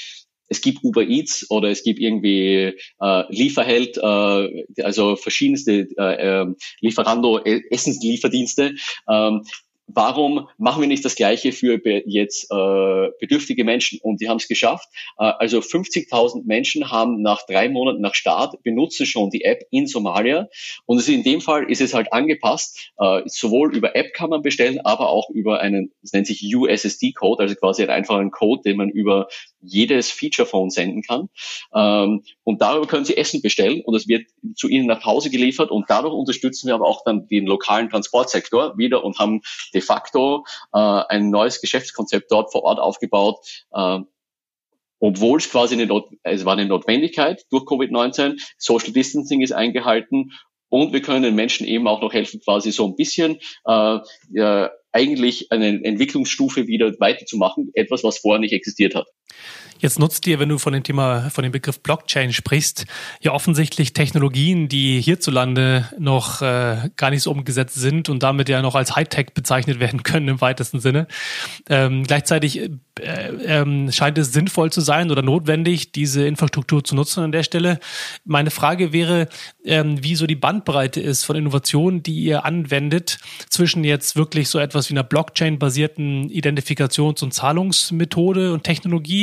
[0.49, 6.47] es gibt Uber Eats oder es gibt irgendwie äh, Lieferheld, äh, also verschiedenste äh, äh
[6.81, 8.75] Lieferando, äh, Essenslieferdienste.
[9.09, 9.43] Ähm,
[9.89, 13.99] warum machen wir nicht das Gleiche für jetzt äh, bedürftige Menschen?
[14.03, 14.89] Und die haben es geschafft.
[15.19, 19.87] Äh, also 50.000 Menschen haben nach drei Monaten nach Start benutzen schon die App in
[19.87, 20.49] Somalia.
[20.85, 22.93] Und in dem Fall ist es halt angepasst.
[22.99, 27.43] Äh, sowohl über App kann man bestellen, aber auch über einen, das nennt sich USSD-Code,
[27.43, 29.29] also quasi einen einfachen Code, den man über
[29.61, 31.29] jedes Feature-Phone senden kann.
[31.75, 35.71] Ähm, und darüber können Sie Essen bestellen und es wird zu Ihnen nach Hause geliefert.
[35.71, 39.41] Und dadurch unterstützen wir aber auch dann den lokalen Transportsektor wieder und haben
[39.79, 43.39] de facto äh, ein neues Geschäftskonzept dort vor Ort aufgebaut,
[43.73, 44.01] äh,
[45.01, 50.33] obwohl es quasi eine, Not es war eine Notwendigkeit durch Covid-19, Social Distancing ist eingehalten
[50.69, 53.99] und wir können den Menschen eben auch noch helfen, quasi so ein bisschen äh,
[54.31, 59.07] ja, eigentlich eine Entwicklungsstufe wieder weiterzumachen, etwas, was vorher nicht existiert hat.
[59.81, 62.87] Jetzt nutzt ihr, wenn du von dem Thema, von dem Begriff Blockchain sprichst,
[63.21, 68.61] ja offensichtlich Technologien, die hierzulande noch äh, gar nicht so umgesetzt sind und damit ja
[68.61, 71.07] noch als Hightech bezeichnet werden können im weitesten Sinne.
[71.69, 72.71] Ähm, gleichzeitig äh,
[73.45, 77.79] ähm, scheint es sinnvoll zu sein oder notwendig, diese Infrastruktur zu nutzen an der Stelle.
[78.25, 79.29] Meine Frage wäre,
[79.65, 84.59] ähm, wie so die Bandbreite ist von Innovationen, die ihr anwendet, zwischen jetzt wirklich so
[84.59, 89.18] etwas wie einer Blockchain-basierten Identifikations- und Zahlungsmethode und Technologie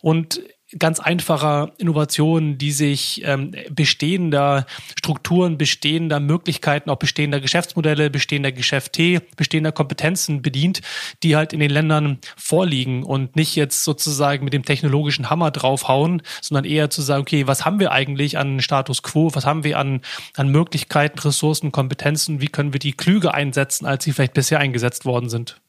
[0.00, 0.40] und
[0.78, 4.66] ganz einfacher Innovationen, die sich ähm, bestehender
[4.98, 10.80] Strukturen, bestehender Möglichkeiten, auch bestehender Geschäftsmodelle, bestehender Geschäfte, bestehender Kompetenzen bedient,
[11.22, 16.22] die halt in den Ländern vorliegen und nicht jetzt sozusagen mit dem technologischen Hammer draufhauen,
[16.40, 19.78] sondern eher zu sagen, okay, was haben wir eigentlich an Status quo, was haben wir
[19.78, 20.00] an,
[20.36, 25.04] an Möglichkeiten, Ressourcen, Kompetenzen, wie können wir die klüger einsetzen, als sie vielleicht bisher eingesetzt
[25.04, 25.60] worden sind?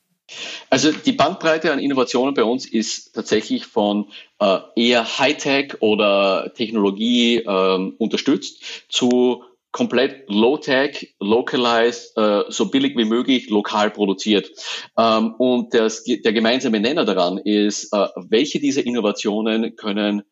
[0.69, 7.37] Also die Bandbreite an Innovationen bei uns ist tatsächlich von äh, eher Hightech oder Technologie
[7.37, 14.49] äh, unterstützt zu komplett Low-Tech, localized, äh, so billig wie möglich lokal produziert.
[14.97, 20.23] Ähm, und das, der gemeinsame Nenner daran ist, äh, welche dieser Innovationen können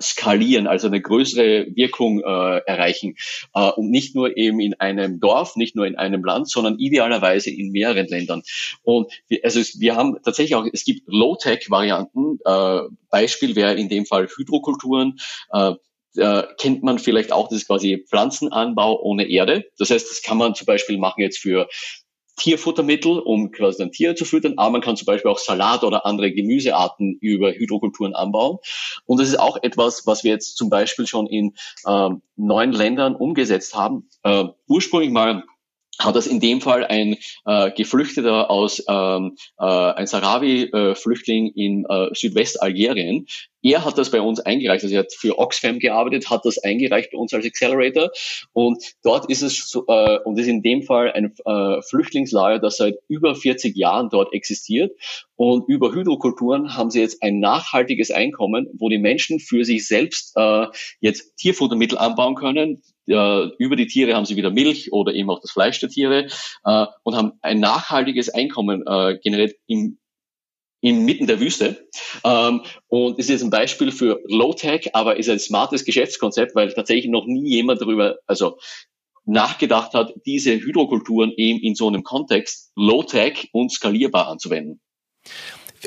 [0.00, 3.16] skalieren, also eine größere Wirkung äh, erreichen.
[3.54, 7.50] Äh, und nicht nur eben in einem Dorf, nicht nur in einem Land, sondern idealerweise
[7.50, 8.42] in mehreren Ländern.
[8.82, 12.38] Und wir, also wir haben tatsächlich auch, es gibt Low-Tech-Varianten.
[12.44, 12.80] Äh,
[13.10, 15.18] Beispiel wäre in dem Fall Hydrokulturen.
[15.52, 15.74] Äh,
[16.16, 19.66] äh, kennt man vielleicht auch, das quasi Pflanzenanbau ohne Erde.
[19.78, 21.68] Das heißt, das kann man zum Beispiel machen jetzt für
[22.38, 26.06] Tierfuttermittel, um quasi dann Tiere zu füttern, aber man kann zum Beispiel auch Salat oder
[26.06, 28.58] andere Gemüsearten über Hydrokulturen anbauen.
[29.04, 31.54] Und das ist auch etwas, was wir jetzt zum Beispiel schon in
[31.86, 34.08] ähm, neun Ländern umgesetzt haben.
[34.22, 35.44] Äh, ursprünglich mal
[35.98, 41.84] hat das in dem Fall ein äh, Geflüchteter aus ähm, äh, ein Sahrawi-Flüchtling äh, in
[41.88, 43.26] äh, Südwestalgerien.
[43.60, 47.10] Er hat das bei uns eingereicht, also er hat für Oxfam gearbeitet, hat das eingereicht
[47.10, 48.10] bei uns als Accelerator.
[48.52, 52.76] Und dort ist es so, äh, und ist in dem Fall ein äh, Flüchtlingslager, das
[52.76, 54.92] seit über 40 Jahren dort existiert.
[55.34, 60.32] Und über Hydrokulturen haben sie jetzt ein nachhaltiges Einkommen, wo die Menschen für sich selbst
[60.36, 60.66] äh,
[61.00, 65.40] jetzt Tierfuttermittel anbauen können, äh, über die Tiere haben sie wieder Milch oder eben auch
[65.40, 66.28] das Fleisch der Tiere
[66.64, 69.98] äh, und haben ein nachhaltiges Einkommen äh, generiert im
[70.80, 71.88] inmitten der Wüste.
[72.24, 77.10] Ähm, und ist jetzt ein Beispiel für Low-Tech, aber ist ein smartes Geschäftskonzept, weil tatsächlich
[77.10, 78.58] noch nie jemand darüber, also
[79.24, 84.80] nachgedacht hat, diese Hydrokulturen eben in so einem Kontext Low-Tech und skalierbar anzuwenden.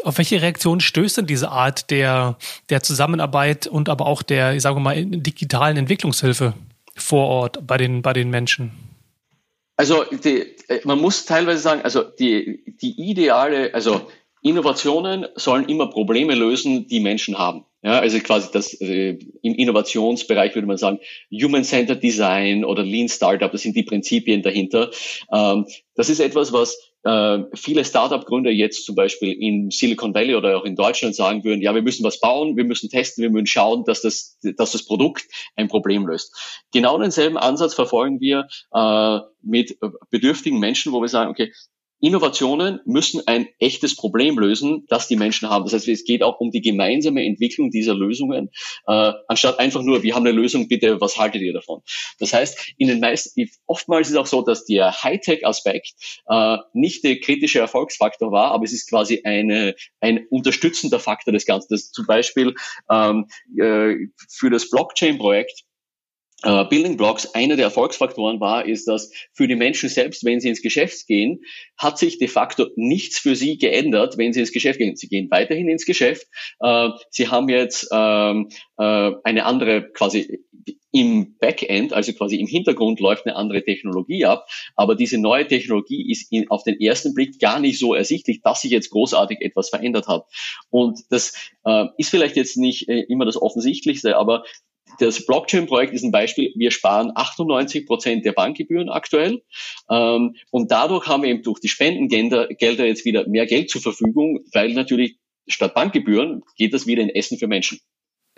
[0.04, 2.38] Auf welche Reaktion stößt denn diese Art der,
[2.70, 6.54] der Zusammenarbeit und aber auch der, ich sage mal, digitalen Entwicklungshilfe
[7.02, 8.72] vor Ort bei den, bei den Menschen?
[9.78, 10.46] Also die,
[10.84, 14.10] man muss teilweise sagen, also die, die ideale, also
[14.44, 17.66] Innovationen sollen immer Probleme lösen, die Menschen haben.
[17.84, 21.00] Ja, also quasi das äh, im Innovationsbereich würde man sagen
[21.32, 24.92] Human-Centered Design oder Lean Startup, das sind die Prinzipien dahinter.
[25.34, 30.58] Ähm, das ist etwas, was äh, viele Startup-Gründer jetzt zum Beispiel in Silicon Valley oder
[30.58, 33.48] auch in Deutschland sagen würden, ja, wir müssen was bauen, wir müssen testen, wir müssen
[33.48, 36.64] schauen, dass das, dass das Produkt ein Problem löst.
[36.74, 39.78] Genau denselben Ansatz verfolgen wir äh, mit
[40.10, 41.52] bedürftigen Menschen, wo wir sagen, okay,
[42.02, 45.64] Innovationen müssen ein echtes Problem lösen, das die Menschen haben.
[45.66, 48.50] Das heißt, es geht auch um die gemeinsame Entwicklung dieser Lösungen,
[48.88, 51.82] äh, anstatt einfach nur, wir haben eine Lösung, bitte, was haltet ihr davon?
[52.20, 55.94] Das heißt, in den meisten, oftmals ist auch so, dass der Hightech-Aspekt
[56.28, 61.46] äh, nicht der kritische Erfolgsfaktor war, aber es ist quasi eine, ein unterstützender Faktor des
[61.46, 61.68] Ganzen.
[61.70, 62.56] Das zum Beispiel
[62.90, 65.66] ähm, äh, für das Blockchain-Projekt
[66.44, 70.50] Uh, Building Blocks, einer der Erfolgsfaktoren war, ist, dass für die Menschen selbst, wenn sie
[70.50, 71.42] ins Geschäft gehen,
[71.78, 74.96] hat sich de facto nichts für sie geändert, wenn sie ins Geschäft gehen.
[74.96, 76.26] Sie gehen weiterhin ins Geschäft.
[76.60, 78.44] Uh, sie haben jetzt uh,
[78.78, 80.40] eine andere quasi
[80.92, 86.12] im Backend, also quasi im Hintergrund läuft eine andere Technologie ab, aber diese neue Technologie
[86.12, 89.70] ist in, auf den ersten Blick gar nicht so ersichtlich, dass sich jetzt großartig etwas
[89.70, 90.26] verändert hat.
[90.70, 94.44] Und das äh, ist vielleicht jetzt nicht äh, immer das Offensichtlichste, aber
[95.02, 96.54] das Blockchain-Projekt ist ein Beispiel.
[96.56, 99.42] Wir sparen 98 Prozent der Bankgebühren aktuell.
[99.90, 103.82] Ähm, und dadurch haben wir eben durch die Spendengelder Gelder jetzt wieder mehr Geld zur
[103.82, 107.80] Verfügung, weil natürlich statt Bankgebühren geht das wieder in Essen für Menschen.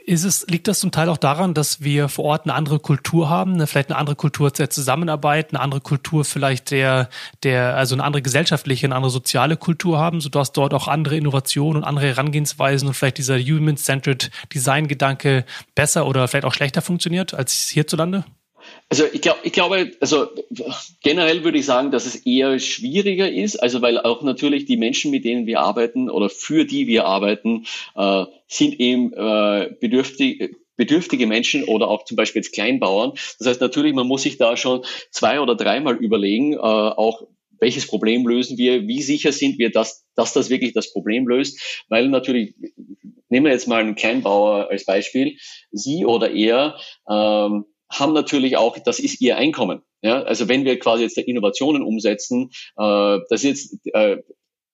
[0.05, 3.29] Ist es, liegt das zum Teil auch daran, dass wir vor Ort eine andere Kultur
[3.29, 7.09] haben, eine, vielleicht eine andere Kultur der Zusammenarbeit, eine andere Kultur vielleicht der,
[7.43, 11.83] der, also eine andere gesellschaftliche, eine andere soziale Kultur haben, sodass dort auch andere Innovationen
[11.83, 17.69] und andere Herangehensweisen und vielleicht dieser Human-Centered Design-Gedanke besser oder vielleicht auch schlechter funktioniert als
[17.69, 18.25] hierzulande?
[18.89, 20.27] Also ich, glaube, ich glaube, also
[21.01, 25.11] generell würde ich sagen, dass es eher schwieriger ist, also weil auch natürlich die Menschen,
[25.11, 31.27] mit denen wir arbeiten oder für die wir arbeiten, äh, sind eben äh, bedürftig, bedürftige
[31.27, 33.13] Menschen oder auch zum Beispiel jetzt Kleinbauern.
[33.39, 37.23] Das heißt natürlich, man muss sich da schon zwei oder dreimal überlegen, äh, auch
[37.59, 41.85] welches Problem lösen wir, wie sicher sind wir, dass, dass das wirklich das Problem löst,
[41.87, 42.55] weil natürlich,
[43.29, 45.37] nehmen wir jetzt mal einen Kleinbauer als Beispiel,
[45.71, 46.77] sie oder er
[47.09, 47.65] ähm,
[47.99, 49.81] haben natürlich auch, das ist ihr Einkommen.
[50.01, 54.17] Ja, also wenn wir quasi jetzt Innovationen umsetzen, äh, das ist jetzt, äh,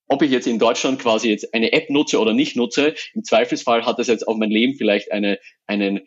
[0.08, 3.86] ob ich jetzt in Deutschland quasi jetzt eine App nutze oder nicht nutze, im Zweifelsfall
[3.86, 6.02] hat das jetzt auf mein Leben vielleicht eine, einen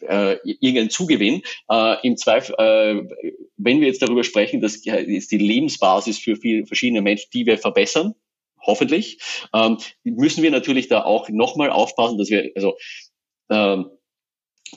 [0.00, 1.42] äh, irgendeinen Zugewinn.
[1.70, 3.02] Äh, Im Zweifel, äh,
[3.56, 7.58] wenn wir jetzt darüber sprechen, das ist die Lebensbasis für viele verschiedene Menschen, die wir
[7.58, 8.14] verbessern,
[8.60, 9.18] hoffentlich,
[9.52, 12.76] ähm, müssen wir natürlich da auch nochmal aufpassen, dass wir, also
[13.50, 13.90] ähm,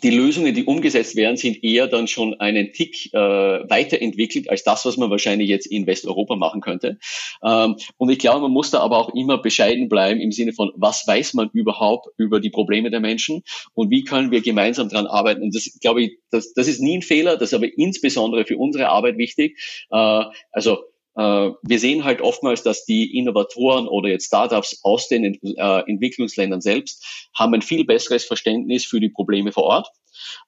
[0.03, 4.85] die Lösungen, die umgesetzt werden, sind eher dann schon einen Tick äh, weiterentwickelt als das,
[4.85, 6.99] was man wahrscheinlich jetzt in Westeuropa machen könnte.
[7.43, 10.71] Ähm, und ich glaube, man muss da aber auch immer bescheiden bleiben im Sinne von,
[10.75, 15.07] was weiß man überhaupt über die Probleme der Menschen und wie können wir gemeinsam dran
[15.07, 15.41] arbeiten.
[15.41, 18.57] Und das glaube ich, das, das ist nie ein Fehler, das ist aber insbesondere für
[18.57, 19.57] unsere Arbeit wichtig.
[19.91, 20.79] Äh, also
[21.17, 27.27] wir sehen halt oftmals, dass die Innovatoren oder jetzt Startups aus den äh, Entwicklungsländern selbst
[27.35, 29.87] haben ein viel besseres Verständnis für die Probleme vor Ort.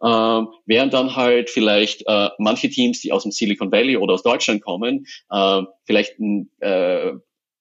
[0.01, 4.23] Äh, während dann halt vielleicht äh, manche Teams, die aus dem Silicon Valley oder aus
[4.23, 6.15] Deutschland kommen, äh, vielleicht
[6.59, 7.13] äh,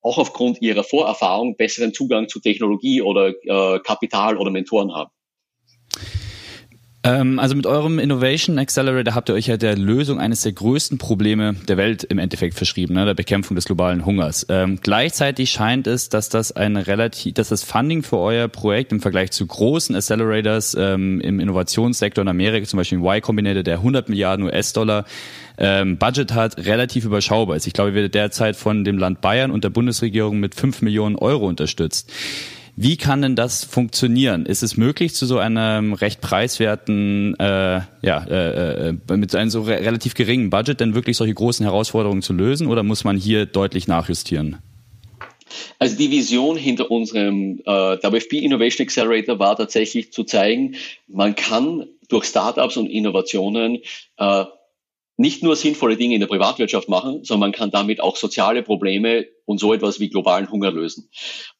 [0.03, 5.11] auch aufgrund ihrer Vorerfahrung besseren Zugang zu Technologie oder äh, Kapital oder Mentoren haben.
[7.04, 10.98] Ähm, also mit eurem Innovation Accelerator habt ihr euch ja der Lösung eines der größten
[10.98, 14.46] Probleme der Welt im Endeffekt verschrieben, ne, der Bekämpfung des globalen Hungers.
[14.48, 18.98] Ähm, gleichzeitig scheint es, dass das eine relativ, dass das Funding für euer Projekt im
[19.00, 24.08] Vergleich zu großen Accelerators ähm, im Innovationssektor in Amerika, zum Beispiel Y Combinator, der 100
[24.08, 25.04] Milliarden US-Dollar
[25.56, 27.68] ähm, Budget hat, relativ überschaubar ist.
[27.68, 31.46] Ich glaube, wir derzeit von dem Land Bayern und der Bundesregierung mit 5 Millionen Euro
[31.46, 32.11] unterstützt.
[32.80, 34.46] Wie kann denn das funktionieren?
[34.46, 39.62] Ist es möglich, zu so einem recht preiswerten, äh, ja, äh, äh, mit einem so
[39.62, 43.46] re relativ geringen Budget denn wirklich solche großen Herausforderungen zu lösen oder muss man hier
[43.46, 44.58] deutlich nachjustieren?
[45.80, 50.76] Also die Vision hinter unserem äh, WFP Innovation Accelerator war tatsächlich zu zeigen,
[51.08, 53.78] man kann durch Startups und Innovationen
[54.18, 54.44] äh,
[55.18, 59.26] nicht nur sinnvolle Dinge in der Privatwirtschaft machen, sondern man kann damit auch soziale Probleme
[59.44, 61.11] und so etwas wie globalen Hunger lösen.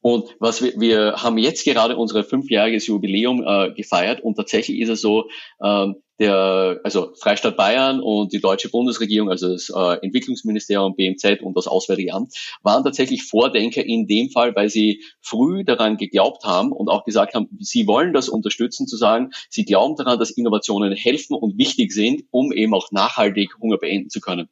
[0.01, 4.91] Und was wir, wir haben jetzt gerade unser fünfjähriges Jubiläum äh, gefeiert und tatsächlich ist
[4.91, 5.29] es so,
[5.63, 11.57] ähm, der, also Freistaat Bayern und die deutsche Bundesregierung, also das äh, Entwicklungsministerium, BMZ und
[11.57, 16.73] das Auswärtige Amt, waren tatsächlich Vordenker in dem Fall, weil sie früh daran geglaubt haben
[16.73, 20.93] und auch gesagt haben, sie wollen das unterstützen, zu sagen, sie glauben daran, dass Innovationen
[20.93, 24.49] helfen und wichtig sind, um eben auch nachhaltig Hunger beenden zu können.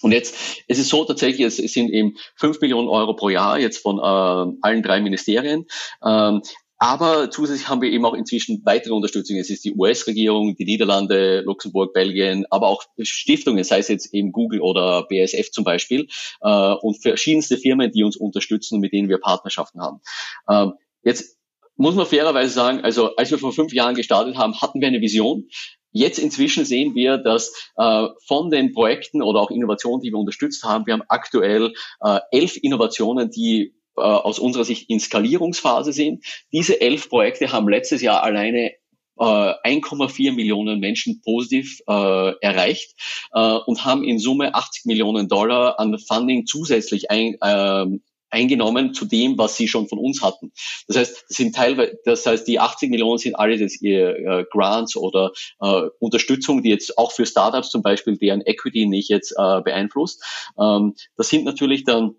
[0.00, 0.36] Und jetzt,
[0.68, 4.56] es ist so tatsächlich, es, sind eben fünf Millionen Euro pro Jahr jetzt von äh,
[4.62, 5.66] allen drei Ministerien.
[6.04, 6.42] Ähm,
[6.78, 9.36] aber zusätzlich haben wir eben auch inzwischen weitere Unterstützung.
[9.36, 14.30] Es ist die US-Regierung, die Niederlande, Luxemburg, Belgien, aber auch Stiftungen, sei es jetzt eben
[14.30, 16.06] Google oder BASF zum Beispiel,
[16.40, 20.00] äh, und verschiedenste Firmen, die uns unterstützen und mit denen wir Partnerschaften haben.
[20.48, 21.36] Ähm, jetzt
[21.76, 25.00] muss man fairerweise sagen, also als wir vor fünf Jahren gestartet haben, hatten wir eine
[25.00, 25.48] Vision.
[25.90, 30.62] Jetzt inzwischen sehen wir, dass äh, von den Projekten oder auch Innovationen, die wir unterstützt
[30.62, 36.24] haben, wir haben aktuell äh, elf Innovationen, die äh, aus unserer Sicht in Skalierungsphase sind.
[36.52, 38.72] Diese elf Projekte haben letztes Jahr alleine
[39.18, 42.94] 1,4 äh, Millionen Menschen positiv äh, erreicht
[43.32, 47.98] äh, und haben in Summe 80 Millionen Dollar an Funding zusätzlich ein, äh,
[48.30, 50.52] eingenommen zu dem, was sie schon von uns hatten.
[50.86, 54.96] Das heißt, das sind teilweise, das heißt, die 80 Millionen sind alle das, äh, Grants
[54.96, 59.60] oder äh, Unterstützung, die jetzt auch für Startups zum Beispiel deren Equity nicht jetzt äh,
[59.62, 60.22] beeinflusst.
[60.60, 62.14] Ähm, das sind natürlich dann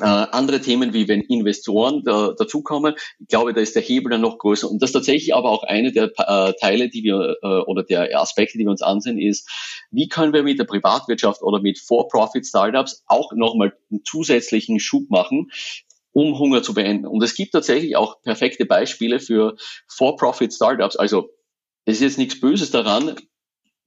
[0.00, 4.22] äh, andere Themen, wie wenn Investoren da, dazukommen, ich glaube, da ist der Hebel dann
[4.22, 4.68] noch größer.
[4.68, 8.20] Und das ist tatsächlich aber auch eine der äh, Teile, die wir äh, oder der
[8.20, 9.48] Aspekte, die wir uns ansehen, ist,
[9.90, 15.50] wie können wir mit der Privatwirtschaft oder mit For-Profit-Startups auch nochmal einen zusätzlichen Schub machen,
[16.12, 17.06] um Hunger zu beenden.
[17.06, 19.56] Und es gibt tatsächlich auch perfekte Beispiele für
[19.88, 20.96] For-Profit-Startups.
[20.96, 21.30] Also
[21.84, 23.14] es ist jetzt nichts Böses daran,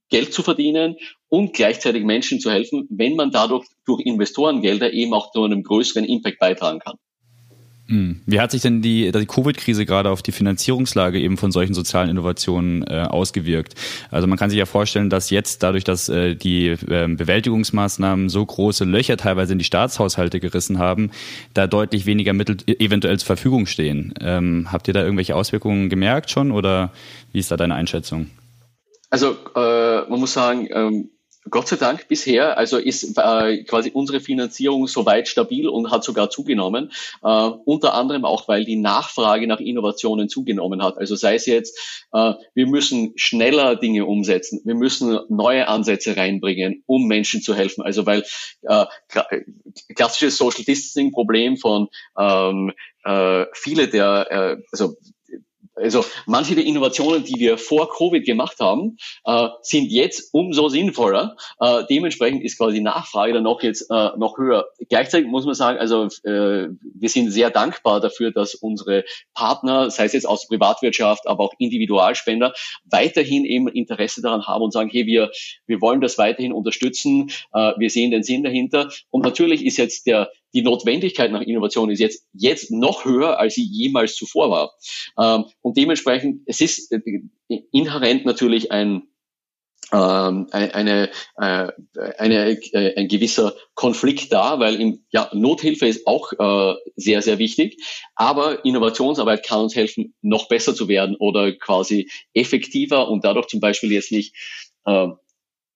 [0.10, 0.96] Geld zu verdienen
[1.30, 6.06] und gleichzeitig Menschen zu helfen, wenn man dadurch durch Investorengelder eben auch zu einem größeren
[6.06, 6.96] Impact beitragen kann.
[7.88, 8.22] Hm.
[8.26, 12.10] Wie hat sich denn die, die Covid-Krise gerade auf die Finanzierungslage eben von solchen sozialen
[12.10, 13.76] Innovationen äh, ausgewirkt?
[14.12, 18.46] Also man kann sich ja vorstellen, dass jetzt dadurch, dass äh, die äh, Bewältigungsmaßnahmen so
[18.46, 21.12] große Löcher teilweise in die Staatshaushalte gerissen haben,
[21.54, 24.14] da deutlich weniger Mittel eventuell zur Verfügung stehen.
[24.20, 26.92] Ähm, habt ihr da irgendwelche Auswirkungen gemerkt schon oder
[27.32, 28.30] wie ist da deine Einschätzung?
[29.10, 31.12] Also äh, man muss sagen, ähm,
[31.50, 36.30] Gott sei Dank bisher, also ist äh, quasi unsere Finanzierung soweit stabil und hat sogar
[36.30, 36.92] zugenommen.
[37.24, 37.28] Äh,
[37.66, 40.98] unter anderem auch, weil die Nachfrage nach Innovationen zugenommen hat.
[40.98, 46.84] Also sei es jetzt, äh, wir müssen schneller Dinge umsetzen, wir müssen neue Ansätze reinbringen,
[46.86, 47.84] um Menschen zu helfen.
[47.84, 48.24] Also weil
[48.64, 48.86] äh,
[49.96, 54.96] klassisches Social Distancing Problem von ähm, äh, viele der, äh, also
[55.82, 61.36] also manche der Innovationen, die wir vor Covid gemacht haben, äh, sind jetzt umso sinnvoller.
[61.60, 64.68] Äh, dementsprechend ist quasi die Nachfrage dann noch jetzt äh, noch höher.
[64.90, 70.06] Gleichzeitig muss man sagen, also äh, wir sind sehr dankbar dafür, dass unsere Partner, sei
[70.06, 72.54] es jetzt aus Privatwirtschaft, aber auch Individualspender,
[72.86, 75.32] weiterhin eben Interesse daran haben und sagen, hey, wir
[75.66, 77.30] wir wollen das weiterhin unterstützen.
[77.54, 78.90] Äh, wir sehen den Sinn dahinter.
[79.10, 83.56] Und natürlich ist jetzt der die Notwendigkeit nach Innovation ist jetzt, jetzt noch höher, als
[83.56, 84.74] sie jemals zuvor war.
[85.20, 87.02] Ähm, und dementsprechend, es ist äh,
[87.72, 89.04] inhärent natürlich ein,
[89.92, 91.68] ähm, eine, äh,
[92.18, 97.40] eine, äh, ein gewisser Konflikt da, weil im, ja, Nothilfe ist auch äh, sehr, sehr
[97.40, 97.82] wichtig,
[98.16, 103.60] aber Innovationsarbeit kann uns helfen, noch besser zu werden oder quasi effektiver und dadurch zum
[103.60, 104.36] Beispiel jetzt nicht
[104.86, 105.08] äh,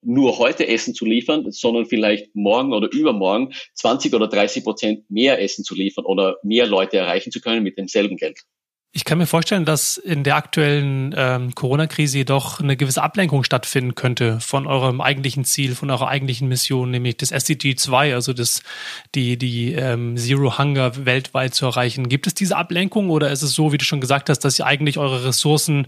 [0.01, 5.41] nur heute Essen zu liefern, sondern vielleicht morgen oder übermorgen 20 oder 30 Prozent mehr
[5.41, 8.39] Essen zu liefern oder mehr Leute erreichen zu können mit demselben Geld.
[8.93, 13.95] Ich kann mir vorstellen, dass in der aktuellen ähm, Corona-Krise jedoch eine gewisse Ablenkung stattfinden
[13.95, 18.63] könnte von eurem eigentlichen Ziel, von eurer eigentlichen Mission, nämlich das SDG 2, also das,
[19.15, 22.09] die, die ähm, Zero Hunger weltweit zu erreichen.
[22.09, 24.65] Gibt es diese Ablenkung oder ist es so, wie du schon gesagt hast, dass ihr
[24.65, 25.87] eigentlich eure Ressourcen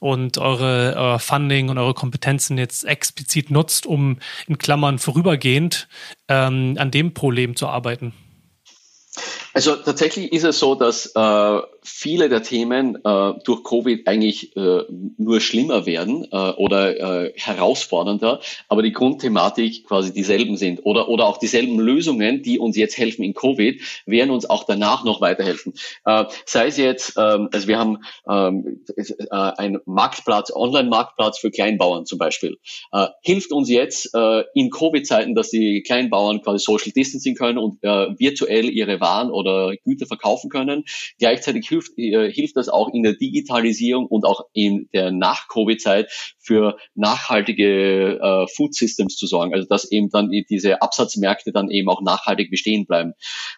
[0.00, 5.88] und eure, eure Funding und eure Kompetenzen jetzt explizit nutzt, um in Klammern vorübergehend
[6.28, 8.12] ähm, an dem Problem zu arbeiten?
[9.52, 14.82] Also tatsächlich ist es so, dass äh, viele der Themen äh, durch Covid eigentlich äh,
[15.16, 21.26] nur schlimmer werden äh, oder äh, herausfordernder, aber die Grundthematik quasi dieselben sind oder oder
[21.26, 25.74] auch dieselben Lösungen, die uns jetzt helfen in Covid, werden uns auch danach noch weiterhelfen.
[26.04, 32.06] Äh, sei es jetzt, ähm, also wir haben ähm, äh, einen Marktplatz, Online-Marktplatz für Kleinbauern
[32.06, 32.58] zum Beispiel,
[33.22, 34.14] hilft uns jetzt
[34.54, 40.06] in Covid-Zeiten, dass die Kleinbauern quasi Social Distancing können und virtuell ihre Waren oder Güter
[40.06, 40.84] verkaufen können.
[41.18, 46.76] Gleichzeitig hilft, äh, hilft das auch in der Digitalisierung und auch in der Nach-Covid-Zeit für
[46.94, 49.54] nachhaltige äh, Food Systems zu sorgen.
[49.54, 53.12] Also dass eben dann diese Absatzmärkte dann eben auch nachhaltig bestehen bleiben.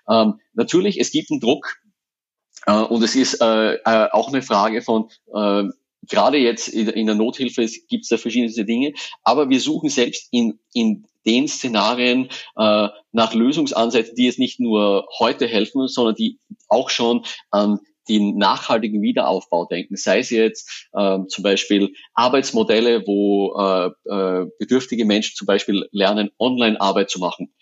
[0.08, 1.76] Ähm, natürlich, es gibt einen Druck
[2.66, 5.64] äh, und es ist äh, äh, auch eine Frage von, äh,
[6.08, 8.92] gerade jetzt in der Nothilfe gibt es da verschiedenste Dinge,
[9.22, 15.06] aber wir suchen selbst in, in den Szenarien äh, nach Lösungsansätzen, die es nicht nur
[15.18, 19.96] heute helfen, sondern die auch schon an den nachhaltigen Wiederaufbau denken.
[19.96, 26.30] Sei es jetzt äh, zum Beispiel Arbeitsmodelle, wo äh, äh, bedürftige Menschen zum Beispiel lernen,
[26.38, 27.52] Online-Arbeit zu machen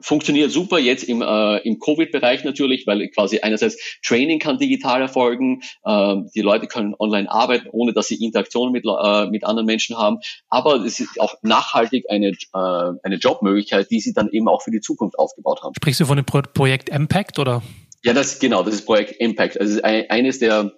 [0.00, 5.62] funktioniert super jetzt im, äh, im Covid-Bereich natürlich, weil quasi einerseits Training kann digital erfolgen,
[5.84, 9.96] äh, die Leute können online arbeiten, ohne dass sie Interaktion mit, äh, mit anderen Menschen
[9.96, 10.18] haben,
[10.48, 14.70] aber es ist auch nachhaltig eine, äh, eine Jobmöglichkeit, die sie dann eben auch für
[14.70, 15.74] die Zukunft aufgebaut haben.
[15.74, 17.62] Sprichst du von dem Pro Projekt Impact oder?
[18.04, 19.58] Ja, das genau, das ist Projekt Impact.
[19.60, 20.72] Also eines der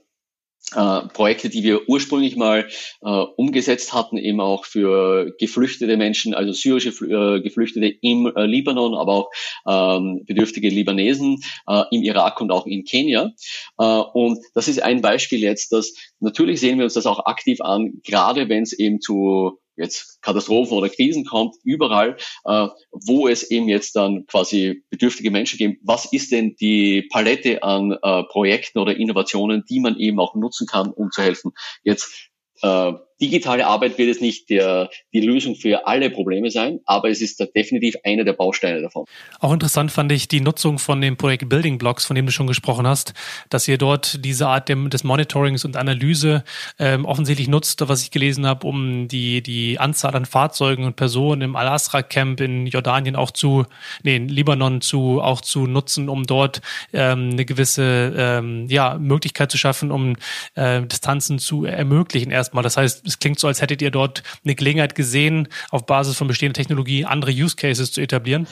[0.74, 2.68] äh, Projekte, die wir ursprünglich mal
[3.02, 8.94] äh, umgesetzt hatten, eben auch für geflüchtete Menschen, also syrische äh, Geflüchtete im äh, Libanon,
[8.94, 9.30] aber auch
[9.66, 13.32] ähm, bedürftige Libanesen äh, im Irak und auch in Kenia.
[13.78, 17.60] Äh, und das ist ein Beispiel jetzt, dass natürlich sehen wir uns das auch aktiv
[17.60, 23.50] an, gerade wenn es eben zu jetzt Katastrophen oder Krisen kommt, überall, äh, wo es
[23.50, 28.78] eben jetzt dann quasi bedürftige Menschen gibt, was ist denn die Palette an äh, Projekten
[28.78, 31.52] oder Innovationen, die man eben auch nutzen kann, um zu helfen?
[31.82, 32.30] Jetzt
[32.62, 37.20] äh, digitale Arbeit wird es nicht der, die Lösung für alle Probleme sein, aber es
[37.20, 39.04] ist definitiv einer der Bausteine davon.
[39.40, 42.46] Auch interessant fand ich die Nutzung von dem Projekt Building Blocks, von dem du schon
[42.46, 43.14] gesprochen hast,
[43.50, 46.44] dass ihr dort diese Art des Monitorings und Analyse
[46.78, 51.42] ähm, offensichtlich nutzt, was ich gelesen habe, um die, die Anzahl an Fahrzeugen und Personen
[51.42, 53.64] im Al-Asra-Camp in Jordanien auch zu,
[54.02, 56.60] nee, in Libanon zu, auch zu nutzen, um dort
[56.92, 60.16] ähm, eine gewisse ähm, ja, Möglichkeit zu schaffen, um
[60.54, 62.62] äh, Distanzen zu ermöglichen erstmal.
[62.62, 66.28] Das heißt, es klingt so, als hättet ihr dort eine Gelegenheit gesehen, auf Basis von
[66.28, 68.46] bestehender Technologie andere Use Cases zu etablieren.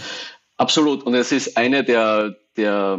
[0.56, 1.02] Absolut.
[1.02, 2.98] Und es ist eine der, der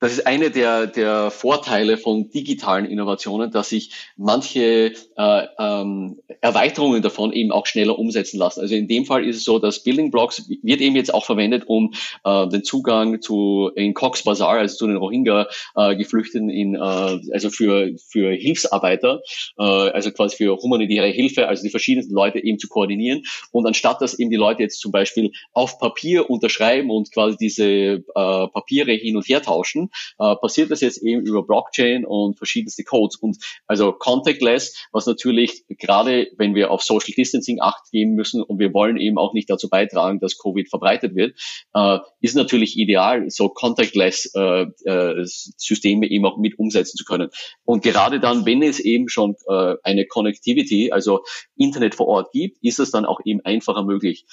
[0.00, 7.02] das ist eine der, der Vorteile von digitalen Innovationen, dass sich manche äh, ähm, Erweiterungen
[7.02, 8.60] davon eben auch schneller umsetzen lassen.
[8.60, 11.64] Also in dem Fall ist es so, dass Building Blocks wird eben jetzt auch verwendet,
[11.66, 11.92] um
[12.24, 17.50] äh, den Zugang zu in Cox Bazar, also zu den Rohingya-Geflüchteten äh, in, äh, also
[17.50, 19.20] für für Hilfsarbeiter,
[19.58, 23.24] äh, also quasi für humanitäre Hilfe, also die verschiedensten Leute eben zu koordinieren.
[23.52, 27.66] Und anstatt dass eben die Leute jetzt zum Beispiel auf Papier unterschreiben und quasi diese
[27.66, 32.84] äh, Papiere hin und her tauschen, äh, passiert das jetzt eben über Blockchain und verschiedenste
[32.84, 33.16] Codes.
[33.16, 38.58] Und also contactless, was natürlich gerade, wenn wir auf Social Distancing Acht geben müssen und
[38.58, 41.38] wir wollen eben auch nicht dazu beitragen, dass Covid verbreitet wird,
[41.74, 47.30] äh, ist natürlich ideal, so contactless äh, äh, Systeme eben auch mit umsetzen zu können.
[47.64, 51.24] Und gerade dann, wenn es eben schon äh, eine Connectivity, also
[51.56, 54.26] Internet vor Ort gibt, ist es dann auch eben einfacher möglich.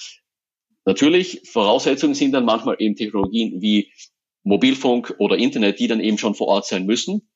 [0.84, 3.92] Natürlich, Voraussetzungen sind dann manchmal eben Technologien wie
[4.48, 7.28] Mobilfunk oder Internet, die dann eben schon vor Ort sein müssen.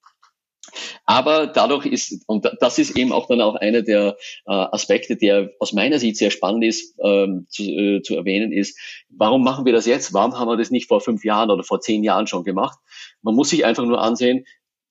[1.04, 5.50] Aber dadurch ist, und das ist eben auch dann auch einer der äh, Aspekte, der
[5.58, 8.78] aus meiner Sicht sehr spannend ist ähm, zu, äh, zu erwähnen, ist,
[9.10, 10.14] warum machen wir das jetzt?
[10.14, 12.78] Warum haben wir das nicht vor fünf Jahren oder vor zehn Jahren schon gemacht?
[13.22, 14.44] Man muss sich einfach nur ansehen,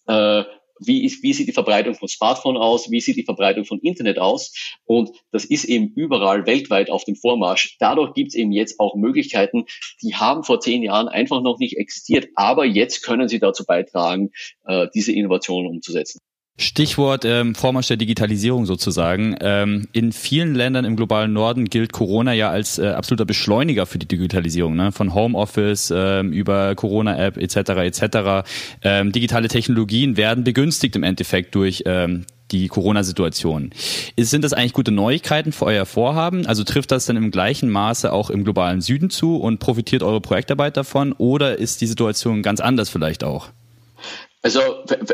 [0.07, 0.43] äh,
[0.86, 4.19] wie, ist, wie sieht die Verbreitung von Smartphone aus, wie sieht die Verbreitung von Internet
[4.19, 4.53] aus.
[4.86, 7.77] Und das ist eben überall weltweit auf dem Vormarsch.
[7.79, 9.65] Dadurch gibt es eben jetzt auch Möglichkeiten,
[10.01, 14.32] die haben vor zehn Jahren einfach noch nicht existiert, aber jetzt können sie dazu beitragen,
[14.65, 16.19] äh, diese Innovationen umzusetzen.
[16.58, 19.36] Stichwort ähm, Vormarsch der Digitalisierung sozusagen.
[19.41, 23.97] Ähm, in vielen Ländern im globalen Norden gilt Corona ja als äh, absoluter Beschleuniger für
[23.97, 24.91] die Digitalisierung, ne?
[24.91, 27.56] von Homeoffice ähm, über Corona-App etc.
[27.56, 28.47] etc.
[28.84, 33.72] Ähm, digitale Technologien werden begünstigt im Endeffekt durch ähm, die Corona-Situation.
[34.18, 36.45] Sind das eigentlich gute Neuigkeiten für euer Vorhaben?
[36.45, 40.22] Also trifft das dann im gleichen Maße auch im globalen Süden zu und profitiert eure
[40.22, 41.14] Projektarbeit davon?
[41.14, 43.49] Oder ist die Situation ganz anders vielleicht auch?
[44.44, 44.60] Also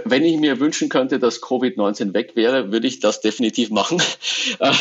[0.05, 4.01] wenn ich mir wünschen könnte, dass Covid-19 weg wäre, würde ich das definitiv machen.
[4.59, 4.71] Äh,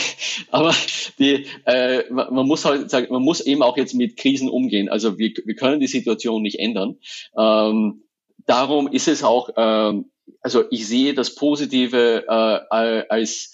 [0.52, 0.74] aber
[1.18, 4.88] die, äh, man muss halt sagen, man muss eben auch jetzt mit Krisen umgehen.
[4.88, 6.98] Also wir, wir können die Situation nicht ändern.
[7.36, 8.04] Ähm,
[8.46, 13.52] darum ist es auch, ähm, also ich sehe das Positive äh, als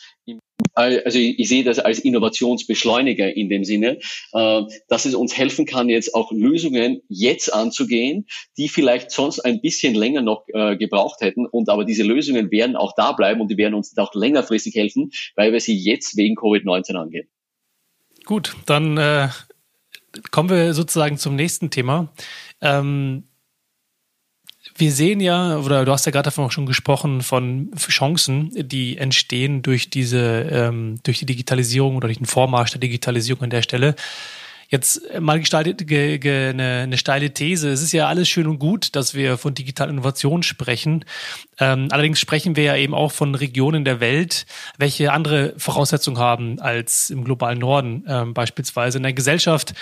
[0.74, 3.98] also ich sehe das als Innovationsbeschleuniger in dem Sinne,
[4.32, 9.60] äh, dass es uns helfen kann, jetzt auch Lösungen jetzt anzugehen, die vielleicht sonst ein
[9.60, 11.46] bisschen länger noch äh, gebraucht hätten.
[11.46, 15.10] Und aber diese Lösungen werden auch da bleiben und die werden uns auch längerfristig helfen,
[15.36, 17.28] weil wir sie jetzt wegen Covid-19 angehen.
[18.24, 19.28] Gut, dann äh,
[20.30, 22.12] kommen wir sozusagen zum nächsten Thema.
[22.60, 23.24] Ähm,
[24.76, 28.96] wir sehen ja, oder du hast ja gerade davon auch schon gesprochen, von Chancen, die
[28.98, 33.62] entstehen durch diese, ähm, durch die Digitalisierung oder durch den Vormarsch der Digitalisierung an der
[33.62, 33.94] Stelle.
[34.72, 37.70] Jetzt mal gestaltet ge, ge, eine, eine steile These.
[37.70, 41.04] Es ist ja alles schön und gut, dass wir von digitaler Innovation sprechen.
[41.60, 44.46] Ähm, allerdings sprechen wir ja eben auch von Regionen der Welt,
[44.78, 48.06] welche andere Voraussetzungen haben als im globalen Norden.
[48.08, 49.74] Ähm, beispielsweise in einer Gesellschaft,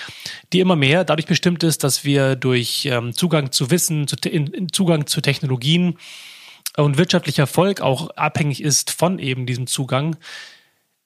[0.52, 4.72] die immer mehr dadurch bestimmt ist, dass wir durch ähm, Zugang zu Wissen, zu, in,
[4.72, 5.98] Zugang zu Technologien
[6.76, 10.16] und wirtschaftlicher Erfolg auch abhängig ist von eben diesem Zugang,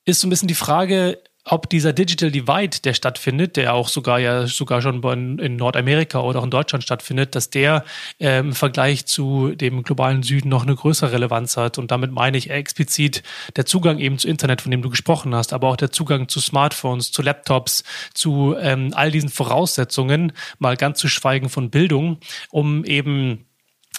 [0.06, 4.18] ist so ein bisschen die Frage, ob dieser Digital Divide, der stattfindet, der auch sogar
[4.18, 7.84] ja sogar schon in Nordamerika oder auch in Deutschland stattfindet, dass der
[8.18, 11.76] äh, im Vergleich zu dem globalen Süden noch eine größere Relevanz hat.
[11.76, 13.22] Und damit meine ich explizit
[13.56, 16.40] der Zugang eben zu Internet, von dem du gesprochen hast, aber auch der Zugang zu
[16.40, 17.84] Smartphones, zu Laptops,
[18.14, 22.18] zu ähm, all diesen Voraussetzungen, mal ganz zu schweigen von Bildung,
[22.50, 23.44] um eben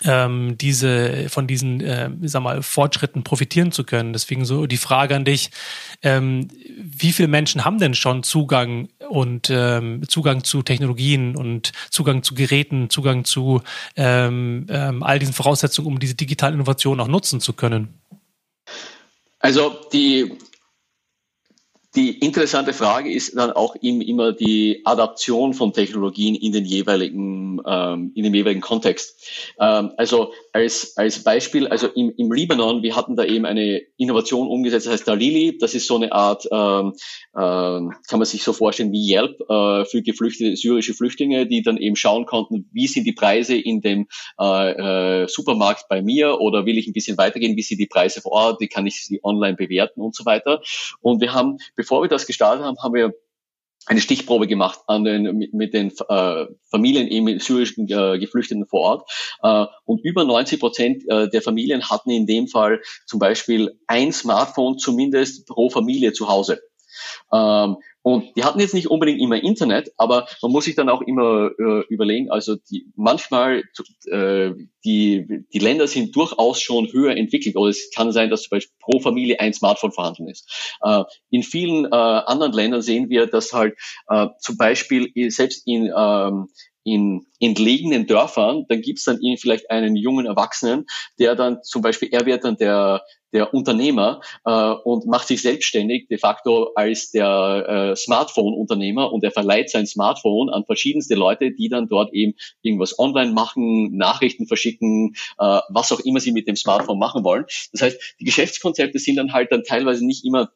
[0.03, 4.13] ähm, diese von diesen, äh, sag mal, Fortschritten profitieren zu können.
[4.13, 5.51] Deswegen so die Frage an dich:
[6.01, 12.23] ähm, Wie viele Menschen haben denn schon Zugang und ähm, Zugang zu Technologien und Zugang
[12.23, 13.61] zu Geräten, Zugang zu
[13.95, 17.99] ähm, ähm, all diesen Voraussetzungen, um diese digitalen Innovationen auch nutzen zu können?
[19.39, 20.33] Also die
[21.95, 28.11] die interessante Frage ist dann auch immer die Adaption von Technologien in den jeweiligen, ähm,
[28.15, 29.25] in dem jeweiligen Kontext.
[29.59, 34.47] Ähm, also als, als Beispiel, also im, im Libanon, wir hatten da eben eine Innovation
[34.47, 35.57] umgesetzt, das heißt Dalili.
[35.57, 36.93] Das ist so eine Art, ähm,
[37.33, 41.77] äh, kann man sich so vorstellen wie Yelp äh, für geflüchtete syrische Flüchtlinge, die dann
[41.77, 44.07] eben schauen konnten, wie sind die Preise in dem
[44.39, 48.19] äh, äh, Supermarkt bei mir oder will ich ein bisschen weitergehen, wie sind die Preise
[48.19, 50.61] vor Ort, wie kann ich sie online bewerten und so weiter.
[51.01, 53.13] Und wir haben bevor wir das gestartet haben, haben wir
[53.85, 58.81] eine Stichprobe gemacht an den, mit, mit den äh, Familien eben syrischen äh, Geflüchteten vor
[58.81, 59.11] Ort.
[59.43, 64.11] Äh, und über 90 Prozent äh, der Familien hatten in dem Fall zum Beispiel ein
[64.11, 66.63] Smartphone zumindest pro Familie zu Hause.
[67.31, 71.01] Ähm, und die hatten jetzt nicht unbedingt immer Internet, aber man muss sich dann auch
[71.01, 73.63] immer äh, überlegen, also die, manchmal
[74.11, 74.51] äh,
[74.85, 78.75] die, die Länder sind durchaus schon höher entwickelt oder es kann sein, dass zum Beispiel
[78.79, 80.77] pro Familie ein Smartphone vorhanden ist.
[80.83, 83.73] Äh, in vielen äh, anderen Ländern sehen wir, dass halt
[84.07, 86.49] äh, zum Beispiel selbst in ähm,
[86.85, 90.85] in entlegenen Dörfern, dann gibt's dann vielleicht einen jungen Erwachsenen,
[91.19, 93.01] der dann zum Beispiel, er wird dann der,
[93.33, 99.31] der Unternehmer äh, und macht sich selbstständig de facto als der äh, Smartphone-Unternehmer und er
[99.31, 105.15] verleiht sein Smartphone an verschiedenste Leute, die dann dort eben irgendwas online machen, Nachrichten verschicken,
[105.39, 107.45] äh, was auch immer sie mit dem Smartphone machen wollen.
[107.73, 110.51] Das heißt, die Geschäftskonzepte sind dann halt dann teilweise nicht immer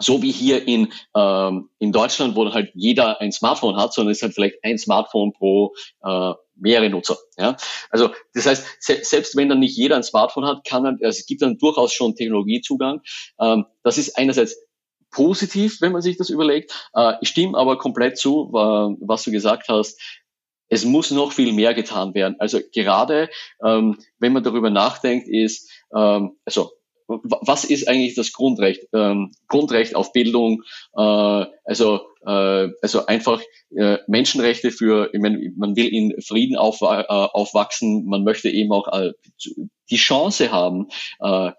[0.00, 4.18] so wie hier in, ähm, in Deutschland, wo halt jeder ein Smartphone hat, sondern es
[4.18, 7.18] ist halt vielleicht ein Smartphone pro äh, mehrere Nutzer.
[7.38, 7.56] Ja?
[7.90, 11.18] Also das heißt, se selbst wenn dann nicht jeder ein Smartphone hat, kann man, also
[11.18, 13.02] es gibt dann durchaus schon Technologiezugang.
[13.38, 14.56] Ähm, das ist einerseits
[15.10, 16.72] positiv, wenn man sich das überlegt.
[16.94, 20.00] Äh, ich stimme aber komplett zu, was du gesagt hast.
[20.72, 22.36] Es muss noch viel mehr getan werden.
[22.38, 23.28] Also gerade
[23.64, 26.70] ähm, wenn man darüber nachdenkt, ist ähm, also
[27.10, 28.86] was ist eigentlich das Grundrecht?
[28.92, 30.62] Ähm, Grundrecht auf Bildung,
[30.96, 33.42] äh, also, äh, also einfach
[33.74, 38.72] äh, Menschenrechte für, ich meine, man will in Frieden auf, äh, aufwachsen, man möchte eben
[38.72, 39.12] auch äh,
[39.90, 40.88] die Chance haben,
[41.20, 41.50] äh,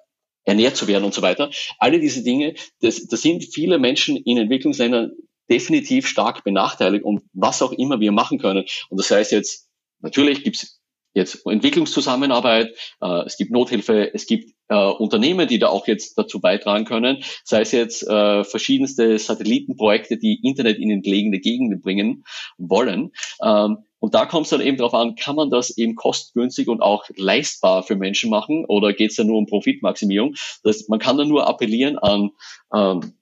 [0.44, 1.52] ernährt zu werden und so weiter.
[1.78, 5.12] Alle diese Dinge, das, das sind viele Menschen in Entwicklungsländern
[5.50, 8.66] definitiv stark benachteiligt und was auch immer wir machen können.
[8.90, 9.68] Und das heißt jetzt,
[10.00, 10.82] natürlich gibt's
[11.14, 12.70] jetzt Entwicklungszusammenarbeit,
[13.02, 17.24] äh, es gibt Nothilfe, es gibt äh, Unternehmen, die da auch jetzt dazu beitragen können,
[17.44, 22.24] sei es jetzt äh, verschiedenste Satellitenprojekte, die Internet in entlegene Gegenden bringen
[22.58, 23.12] wollen.
[23.44, 26.82] Ähm, und da kommt es dann eben darauf an, kann man das eben kostengünstig und
[26.82, 30.36] auch leistbar für Menschen machen oder geht es da nur um Profitmaximierung?
[30.64, 32.32] Das, man kann da nur appellieren an
[32.74, 33.14] ähm,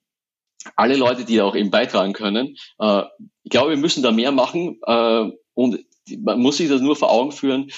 [0.76, 2.56] alle Leute, die auch eben beitragen können.
[2.78, 3.02] Äh,
[3.42, 5.84] ich glaube, wir müssen da mehr machen äh, und
[6.18, 7.70] man muss sich das nur vor Augen führen.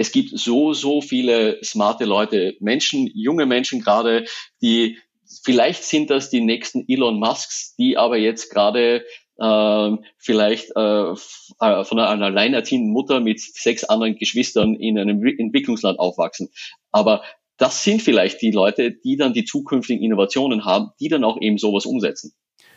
[0.00, 4.24] Es gibt so, so viele smarte Leute, Menschen, junge Menschen gerade,
[4.62, 4.96] die
[5.44, 9.04] vielleicht sind das die nächsten Elon Musks, die aber jetzt gerade
[9.36, 16.48] äh, vielleicht äh, von einer alleinerziehenden Mutter mit sechs anderen Geschwistern in einem Entwicklungsland aufwachsen.
[16.92, 17.22] Aber
[17.58, 21.58] das sind vielleicht die Leute, die dann die zukünftigen Innovationen haben, die dann auch eben
[21.58, 22.32] sowas umsetzen.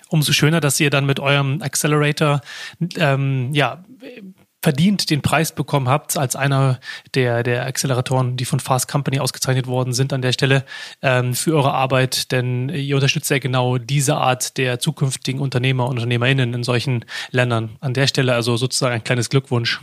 [0.10, 2.42] Umso schöner, dass ihr dann mit eurem Accelerator
[2.98, 3.86] ähm, ja
[4.64, 6.80] verdient den Preis bekommen habt als einer
[7.16, 10.64] der, der Acceleratoren, die von Fast Company ausgezeichnet worden sind an der Stelle
[11.02, 15.98] ähm, für eure Arbeit, denn ihr unterstützt ja genau diese Art der zukünftigen Unternehmer und
[15.98, 17.78] UnternehmerInnen in solchen Ländern.
[17.82, 19.82] An der Stelle also sozusagen ein kleines Glückwunsch.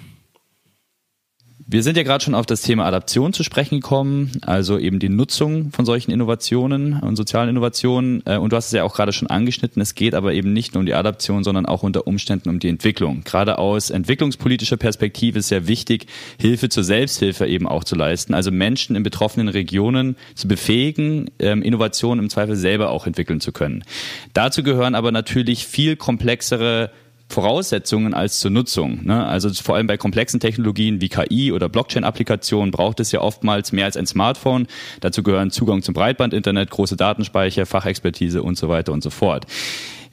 [1.72, 5.08] Wir sind ja gerade schon auf das Thema Adaption zu sprechen gekommen, also eben die
[5.08, 8.24] Nutzung von solchen Innovationen und sozialen Innovationen.
[8.26, 10.74] Äh, und du hast es ja auch gerade schon angeschnitten, es geht aber eben nicht
[10.74, 13.22] nur um die Adaption, sondern auch unter Umständen um die Entwicklung.
[13.22, 16.06] Gerade aus entwicklungspolitischer Perspektive ist sehr wichtig,
[16.40, 21.62] Hilfe zur Selbsthilfe eben auch zu leisten, also Menschen in betroffenen Regionen zu befähigen, ähm,
[21.62, 23.84] Innovationen im Zweifel selber auch entwickeln zu können.
[24.32, 26.90] Dazu gehören aber natürlich viel komplexere
[27.30, 29.04] Voraussetzungen als zur Nutzung.
[29.04, 29.24] Ne?
[29.26, 33.84] Also vor allem bei komplexen Technologien wie KI oder Blockchain-Applikationen braucht es ja oftmals mehr
[33.84, 34.66] als ein Smartphone.
[35.00, 39.46] Dazu gehören Zugang zum Breitbandinternet, große Datenspeicher, Fachexpertise und so weiter und so fort.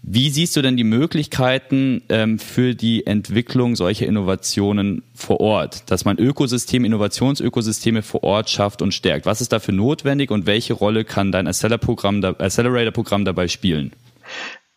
[0.10, 6.06] Wie siehst du denn die Möglichkeiten ähm, für die Entwicklung solcher Innovationen vor Ort, dass
[6.06, 9.26] man Ökosysteme, Innovationsökosysteme vor Ort schafft und stärkt?
[9.26, 13.92] Was ist dafür notwendig und welche Rolle kann dein Accelerator-Programm dabei spielen?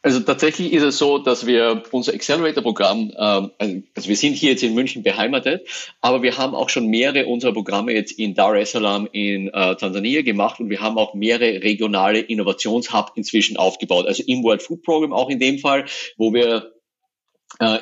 [0.02, 4.62] Also tatsächlich ist es so, dass wir unser Accelerator-Programm, äh, also wir sind hier jetzt
[4.62, 5.68] in München beheimatet,
[6.00, 9.76] aber wir haben auch schon mehrere unserer Programme jetzt in Dar es Salaam in äh,
[9.76, 14.06] Tansania gemacht und wir haben auch mehrere regionale Innovationshub inzwischen aufgebaut.
[14.06, 15.84] Also im World Food Program auch in dem Fall,
[16.16, 16.72] wo wir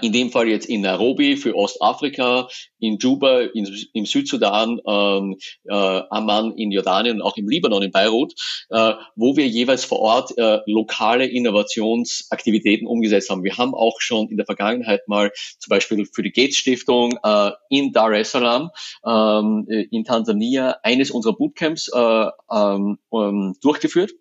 [0.01, 2.49] in dem Fall jetzt in Nairobi für Ostafrika,
[2.81, 5.37] in Juba in, im Südsudan, ähm,
[5.69, 8.35] äh, Amman in Jordanien und auch im Libanon in Beirut,
[8.71, 13.45] äh, wo wir jeweils vor Ort äh, lokale Innovationsaktivitäten umgesetzt haben.
[13.45, 17.51] Wir haben auch schon in der Vergangenheit mal zum Beispiel für die Gates Stiftung äh,
[17.71, 18.71] in Dar es Salaam
[19.07, 24.13] ähm, in Tansania eines unserer Bootcamps äh, ähm, ähm durchgeführt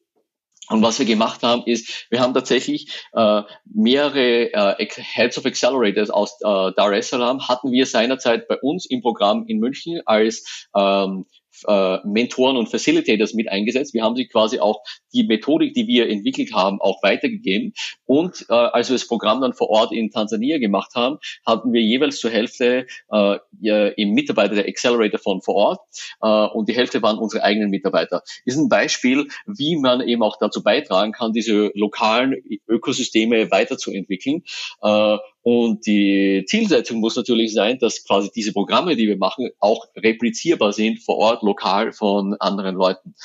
[0.70, 6.10] und was wir gemacht haben, ist, wir haben tatsächlich äh, mehrere äh, Heads of Accelerators
[6.10, 10.68] aus äh, Dar es Salaam hatten wir seinerzeit bei uns im Programm in München als
[10.76, 11.26] ähm,
[11.68, 13.94] äh, Mentoren und Facilitators mit eingesetzt.
[13.94, 14.82] Wir haben sie quasi auch
[15.14, 17.74] die Methodik, die wir entwickelt haben, auch weitergegeben.
[18.06, 21.82] Und äh, als wir das Programm dann vor Ort in Tansania gemacht haben, hatten wir
[21.82, 25.80] jeweils zur Hälfte äh, eben Mitarbeiter der Accelerator von vor Ort
[26.22, 28.24] äh, und die Hälfte waren unsere eigenen Mitarbeiter.
[28.46, 32.36] Ist ein Beispiel, wie man eben auch dazu beitragen kann, diese lokalen
[32.68, 34.44] Ökosysteme weiterzuentwickeln.
[34.82, 35.18] Äh,
[35.50, 40.74] und die Zielsetzung muss natürlich sein, dass quasi diese Programme, die wir machen, auch replizierbar
[40.74, 43.16] sind vor Ort, lokal von anderen Leuten.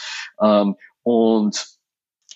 [0.41, 1.67] Ähm, und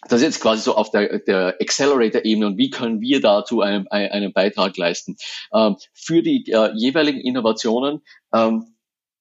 [0.08, 3.86] das ist jetzt quasi so auf der, der Accelerator-Ebene und wie können wir dazu einen,
[3.86, 5.18] einen Beitrag leisten.
[5.54, 8.02] Ähm, für die äh, jeweiligen Innovationen
[8.34, 8.75] ähm,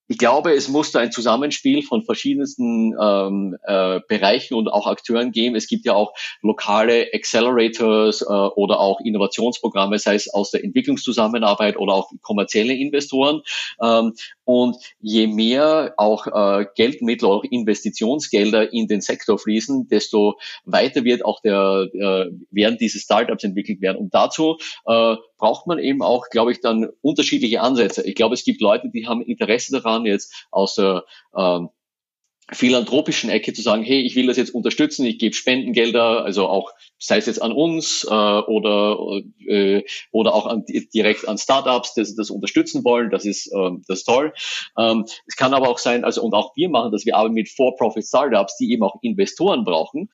[0.08, 5.32] ich glaube, es muss da ein Zusammenspiel von verschiedensten ähm, äh, Bereichen und auch Akteuren
[5.32, 5.56] geben.
[5.56, 11.78] Es gibt ja auch lokale Accelerators äh, oder auch Innovationsprogramme, sei es aus der Entwicklungszusammenarbeit
[11.78, 13.41] oder auch kommerzielle Investoren.
[13.82, 14.14] Ähm,
[14.46, 21.26] und je mehr auch äh, Geldmittel, auch Investitionsgelder in den Sektor fließen, desto weiter wird
[21.26, 23.98] auch der, äh, werden diese Startups entwickelt werden.
[23.98, 28.04] Und dazu äh, braucht man eben auch, glaube ich, dann unterschiedliche Ansätze.
[28.04, 31.04] Ich glaube, es gibt Leute, die haben Interesse daran, jetzt aus der
[31.36, 31.70] ähm,
[32.52, 36.72] philanthropischen Ecke zu sagen, hey, ich will das jetzt unterstützen, ich gebe Spendengelder, also auch
[37.00, 42.06] sei es jetzt an uns äh, oder äh, oder auch an, direkt an Startups, die
[42.16, 44.34] das unterstützen wollen, das ist ähm, das ist toll.
[44.78, 47.50] Ähm, es kann aber auch sein, also und auch wir machen das, wir arbeiten mit
[47.50, 50.10] For-Profit Startups, die eben auch Investoren brauchen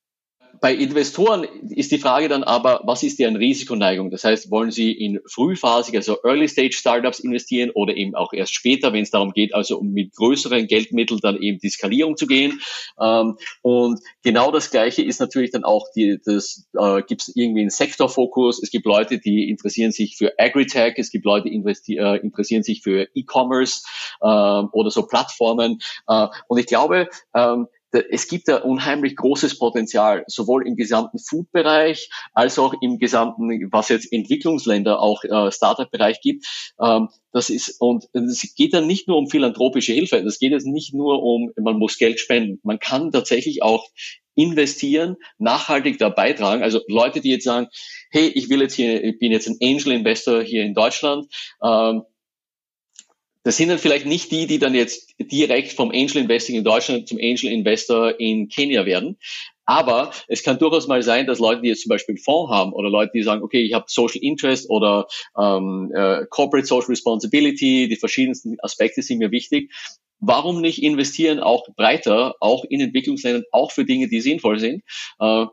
[0.62, 4.12] bei Investoren ist die Frage dann aber, was ist deren Risikoneigung?
[4.12, 9.02] Das heißt, wollen sie in frühphasig, also Early-Stage-Startups investieren oder eben auch erst später, wenn
[9.02, 12.60] es darum geht, also um mit größeren Geldmitteln dann eben die Skalierung zu gehen.
[13.00, 17.62] Ähm, und genau das Gleiche ist natürlich dann auch, die, das äh, gibt es irgendwie
[17.62, 18.62] einen Sektorfokus.
[18.62, 22.82] Es gibt Leute, die interessieren sich für Agritech, es gibt Leute, die äh, interessieren sich
[22.82, 23.82] für E-Commerce
[24.20, 25.80] äh, oder so Plattformen.
[26.06, 32.08] Äh, und ich glaube, ähm, es gibt da unheimlich großes Potenzial, sowohl im gesamten Food-Bereich
[32.32, 36.46] als auch im gesamten, was jetzt Entwicklungsländer auch äh, Startup-Bereich gibt.
[36.80, 40.22] Ähm, das ist und es geht dann nicht nur um philanthropische Hilfe.
[40.22, 42.60] Das geht jetzt nicht nur um, man muss Geld spenden.
[42.62, 43.86] Man kann tatsächlich auch
[44.34, 46.62] investieren, nachhaltig da beitragen.
[46.62, 47.68] Also Leute, die jetzt sagen,
[48.10, 51.26] hey, ich will jetzt hier, ich bin jetzt ein Angel Investor hier in Deutschland.
[51.62, 52.02] Ähm,
[53.44, 57.08] das sind dann vielleicht nicht die, die dann jetzt direkt vom Angel Investing in Deutschland
[57.08, 59.18] zum Angel Investor in Kenia werden.
[59.64, 62.72] Aber es kann durchaus mal sein, dass Leute, die jetzt zum Beispiel einen Fonds haben
[62.72, 65.06] oder Leute, die sagen, okay, ich habe Social Interest oder
[65.38, 69.72] ähm, äh, Corporate Social Responsibility, die verschiedensten Aspekte sind mir wichtig.
[70.18, 74.82] Warum nicht investieren auch breiter, auch in Entwicklungsländern, auch für Dinge, die sinnvoll sind?
[75.18, 75.46] Äh,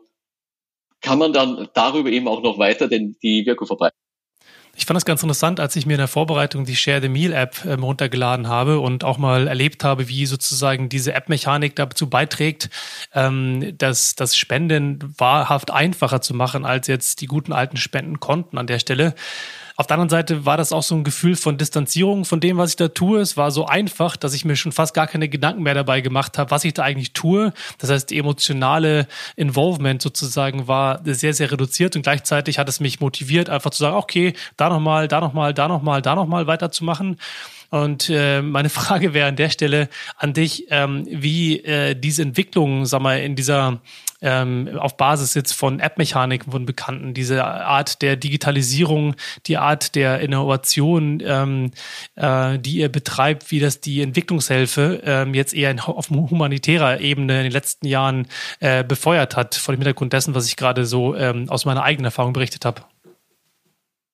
[1.00, 3.96] kann man dann darüber eben auch noch weiter den, die Wirkung verbreiten.
[4.80, 7.34] Ich fand das ganz interessant, als ich mir in der Vorbereitung die Share the Meal
[7.34, 12.70] App ähm, runtergeladen habe und auch mal erlebt habe, wie sozusagen diese App-Mechanik dazu beiträgt,
[13.14, 18.66] ähm, dass das Spenden wahrhaft einfacher zu machen als jetzt die guten alten Spendenkonten an
[18.66, 19.14] der Stelle
[19.80, 22.68] Auf der anderen Seite war das auch so ein Gefühl von Distanzierung von dem, was
[22.68, 23.18] ich da tue.
[23.18, 26.36] Es war so einfach, dass ich mir schon fast gar keine Gedanken mehr dabei gemacht
[26.36, 27.54] habe, was ich da eigentlich tue.
[27.78, 29.06] Das heißt, die emotionale
[29.36, 33.96] Involvement sozusagen war sehr, sehr reduziert und gleichzeitig hat es mich motiviert, einfach zu sagen,
[33.96, 37.16] okay, da nochmal, da nochmal, da nochmal, da nochmal weiterzumachen.
[37.70, 42.84] Und äh, meine Frage wäre an der Stelle an dich, ähm, wie äh, diese Entwicklung,
[42.84, 43.80] sag mal, in dieser
[44.20, 49.14] ähm, auf Basis jetzt von App-Mechaniken von Bekannten, diese Art der Digitalisierung,
[49.46, 51.70] die Art der Innovation, ähm,
[52.16, 57.38] äh, die ihr betreibt, wie das die Entwicklungshilfe ähm, jetzt eher in, auf humanitärer Ebene
[57.38, 58.26] in den letzten Jahren
[58.60, 62.06] äh, befeuert hat, vor dem Hintergrund dessen, was ich gerade so ähm, aus meiner eigenen
[62.06, 62.82] Erfahrung berichtet habe.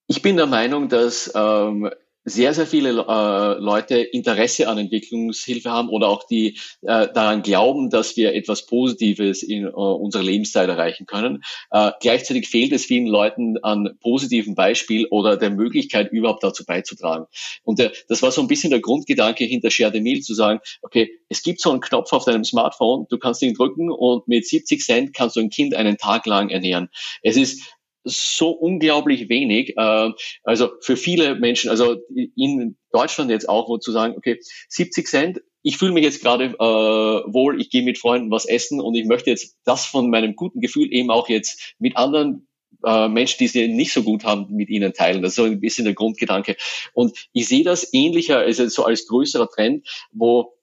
[0.09, 1.91] Ich bin der Meinung, dass ähm,
[2.29, 7.89] sehr, sehr viele äh, Leute Interesse an Entwicklungshilfe haben oder auch die äh, daran glauben,
[7.89, 11.45] dass wir etwas Positives in äh, unserer Lebenszeit erreichen können.
[11.71, 17.27] Äh, gleichzeitig fehlt es vielen Leuten an positiven Beispiel oder der Möglichkeit, überhaupt dazu beizutragen.
[17.63, 20.59] Und der, das war so ein bisschen der Grundgedanke hinter Share the Meal, zu sagen,
[20.83, 24.49] okay, es gibt so einen Knopf auf deinem Smartphone, du kannst ihn drücken und mit
[24.49, 26.89] 70 Cent kannst du ein Kind einen Tag lang ernähren.
[27.23, 27.76] Es ist
[28.07, 29.77] so unglaublich wenig.
[29.77, 30.11] Äh,
[30.45, 34.39] also für viele Menschen, also in Deutschland jetzt auch, wo zu sagen, okay,
[34.69, 38.81] 70 Cent, ich fühle mich jetzt gerade äh, wohl, ich gehe mit Freunden was essen
[38.81, 42.47] und ich möchte jetzt das von meinem guten Gefühl eben auch jetzt mit anderen
[42.85, 45.23] äh, Menschen, die sie nicht so gut haben, mit ihnen teilen.
[45.23, 46.57] Das ist so ein bisschen der Grundgedanke.
[46.93, 50.56] Und ich sehe das ähnlicher, also so als größerer Trend, wo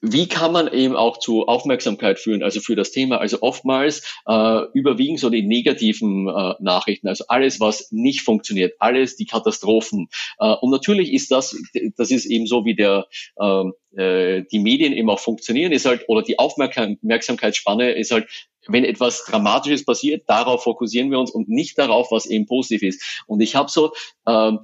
[0.00, 3.18] wie kann man eben auch zu Aufmerksamkeit führen, also für das Thema?
[3.18, 9.16] Also oftmals äh, überwiegen so die negativen äh, Nachrichten, also alles, was nicht funktioniert, alles
[9.16, 10.08] die Katastrophen.
[10.38, 11.56] Äh, und natürlich ist das,
[11.96, 13.06] das ist eben so, wie der
[13.40, 18.28] ähm, äh, die Medien eben auch funktionieren, ist halt, oder die Aufmerksamkeitsspanne ist halt,
[18.68, 23.22] wenn etwas Dramatisches passiert, darauf fokussieren wir uns und nicht darauf, was eben positiv ist.
[23.26, 23.92] Und ich habe so
[24.26, 24.60] ähm,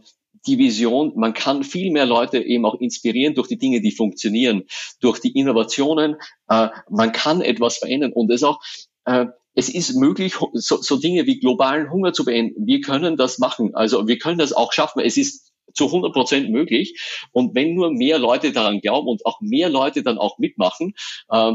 [0.47, 4.65] die Vision, man kann viel mehr Leute eben auch inspirieren durch die Dinge, die funktionieren,
[5.01, 6.17] durch die Innovationen.
[6.49, 8.61] Äh, man kann etwas verändern und es auch,
[9.05, 12.67] äh, es ist möglich, so, so Dinge wie globalen Hunger zu beenden.
[12.67, 13.75] Wir können das machen.
[13.75, 15.01] Also wir können das auch schaffen.
[15.01, 17.01] Es ist zu 100 Prozent möglich.
[17.33, 20.95] Und wenn nur mehr Leute daran glauben und auch mehr Leute dann auch mitmachen,
[21.31, 21.53] äh,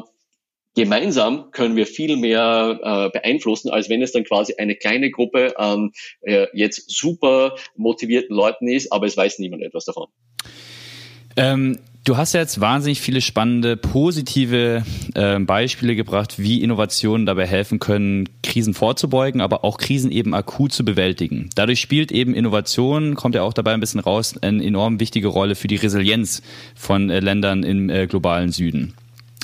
[0.78, 5.58] gemeinsam können wir viel mehr äh, beeinflussen, als wenn es dann quasi eine kleine Gruppe
[5.58, 10.08] an äh, jetzt super motivierten Leuten ist, aber es weiß niemand etwas davon.
[11.36, 14.84] Ähm, du hast jetzt wahnsinnig viele spannende, positive
[15.16, 20.74] äh, Beispiele gebracht, wie Innovationen dabei helfen können, Krisen vorzubeugen, aber auch Krisen eben akut
[20.74, 21.50] zu bewältigen.
[21.56, 25.56] Dadurch spielt eben Innovation, kommt ja auch dabei ein bisschen raus, eine enorm wichtige Rolle
[25.56, 26.44] für die Resilienz
[26.76, 28.94] von äh, Ländern im äh, globalen Süden.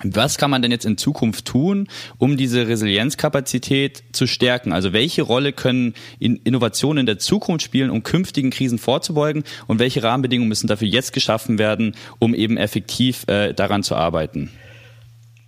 [0.04, 1.88] Was kann man denn jetzt in Zukunft tun,
[2.18, 4.74] um diese Resilienzkapazität zu stärken?
[4.74, 9.44] Also welche Rolle können Innovationen in der Zukunft spielen, um künftigen Krisen vorzubeugen?
[9.68, 14.52] Und welche Rahmenbedingungen müssen dafür jetzt geschaffen werden, um eben effektiv äh, daran zu arbeiten?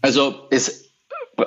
[0.01, 0.84] Also es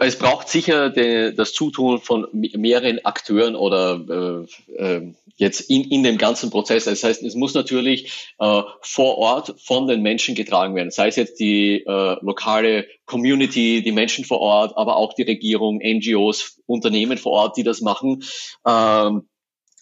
[0.01, 6.03] es braucht sicher de, das Zutun von mehreren Akteuren oder äh, äh, jetzt in, in
[6.03, 6.85] dem ganzen Prozess.
[6.85, 11.17] Das heißt, es muss natürlich äh, vor Ort von den Menschen getragen werden, sei es
[11.17, 17.19] jetzt die äh, lokale Community, die Menschen vor Ort, aber auch die Regierung, NGOs, Unternehmen
[17.19, 18.25] vor Ort, die das machen.
[18.67, 19.29] Ähm,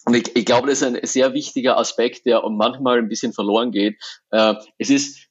[0.05, 3.71] und ich, ich glaube, das ist ein sehr wichtiger Aspekt, der manchmal ein bisschen verloren
[3.71, 3.97] geht.
[4.31, 5.27] Äh, es ist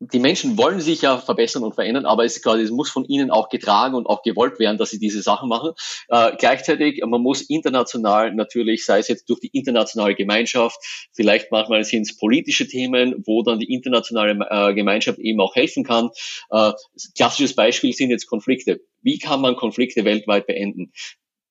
[0.00, 3.30] die Menschen wollen sich ja verbessern und verändern, aber es, quasi, es muss von ihnen
[3.30, 5.72] auch getragen und auch gewollt werden, dass sie diese Sachen machen.
[6.08, 10.78] Äh, gleichzeitig, man muss international natürlich, sei es jetzt durch die internationale Gemeinschaft,
[11.12, 15.84] vielleicht manchmal sind es politische Themen, wo dann die internationale äh, Gemeinschaft eben auch helfen
[15.84, 16.08] kann.
[16.50, 16.72] Äh,
[17.14, 18.80] klassisches Beispiel sind jetzt Konflikte.
[19.02, 20.92] Wie kann man Konflikte weltweit beenden?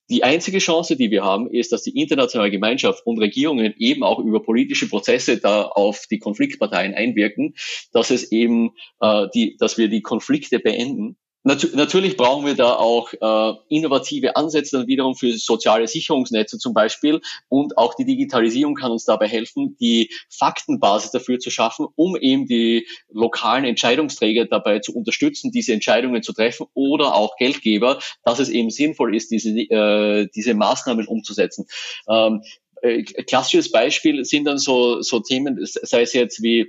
[0.10, 4.20] Die einzige Chance, die wir haben, ist, dass die internationale Gemeinschaft und Regierungen eben auch
[4.20, 7.54] über politische Prozesse da auf die Konfliktparteien einwirken,
[7.92, 12.74] dass es eben äh, die, dass wir die Konflikte beenden Natu natürlich brauchen wir da
[12.74, 18.76] auch äh, innovative Ansätze dann wiederum für soziale Sicherungsnetze zum Beispiel und auch die Digitalisierung
[18.76, 24.80] kann uns dabei helfen, die Faktenbasis dafür zu schaffen, um eben die lokalen Entscheidungsträger dabei
[24.80, 29.50] zu unterstützen, diese Entscheidungen zu treffen oder auch Geldgeber, dass es eben sinnvoll ist, diese,
[29.50, 31.68] äh, diese Maßnahmen umzusetzen.
[32.10, 32.44] Ähm,
[32.82, 36.68] äh, klassisches Beispiel sind dann so, so Themen, sei es jetzt wie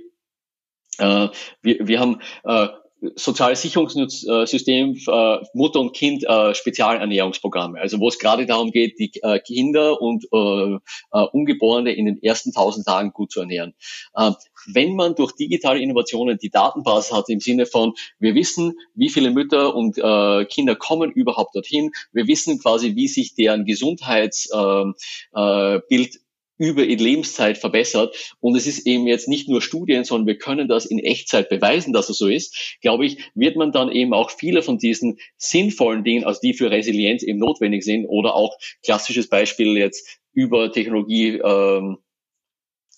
[0.97, 1.29] äh,
[1.61, 2.67] wir, wir haben äh,
[3.15, 9.11] soziales Sicherungssystem äh, Mutter und Kind äh, Spezialernährungsprogramme, also wo es gerade darum geht, die
[9.23, 13.73] äh, Kinder und äh, äh, Ungeborene in den ersten tausend Tagen gut zu ernähren.
[14.13, 14.31] Äh,
[14.67, 19.31] wenn man durch digitale Innovationen die Datenbasis hat im Sinne von, wir wissen, wie viele
[19.31, 24.95] Mütter und äh, Kinder kommen überhaupt dorthin, wir wissen quasi, wie sich deren Gesundheitsbild
[25.33, 26.19] äh, äh,
[26.61, 28.35] über die Lebenszeit verbessert.
[28.39, 31.91] Und es ist eben jetzt nicht nur Studien, sondern wir können das in Echtzeit beweisen,
[31.91, 32.77] dass es so ist.
[32.81, 36.69] Glaube ich, wird man dann eben auch viele von diesen sinnvollen Dingen, also die für
[36.69, 41.97] Resilienz eben notwendig sind, oder auch klassisches Beispiel jetzt über Technologie, ähm,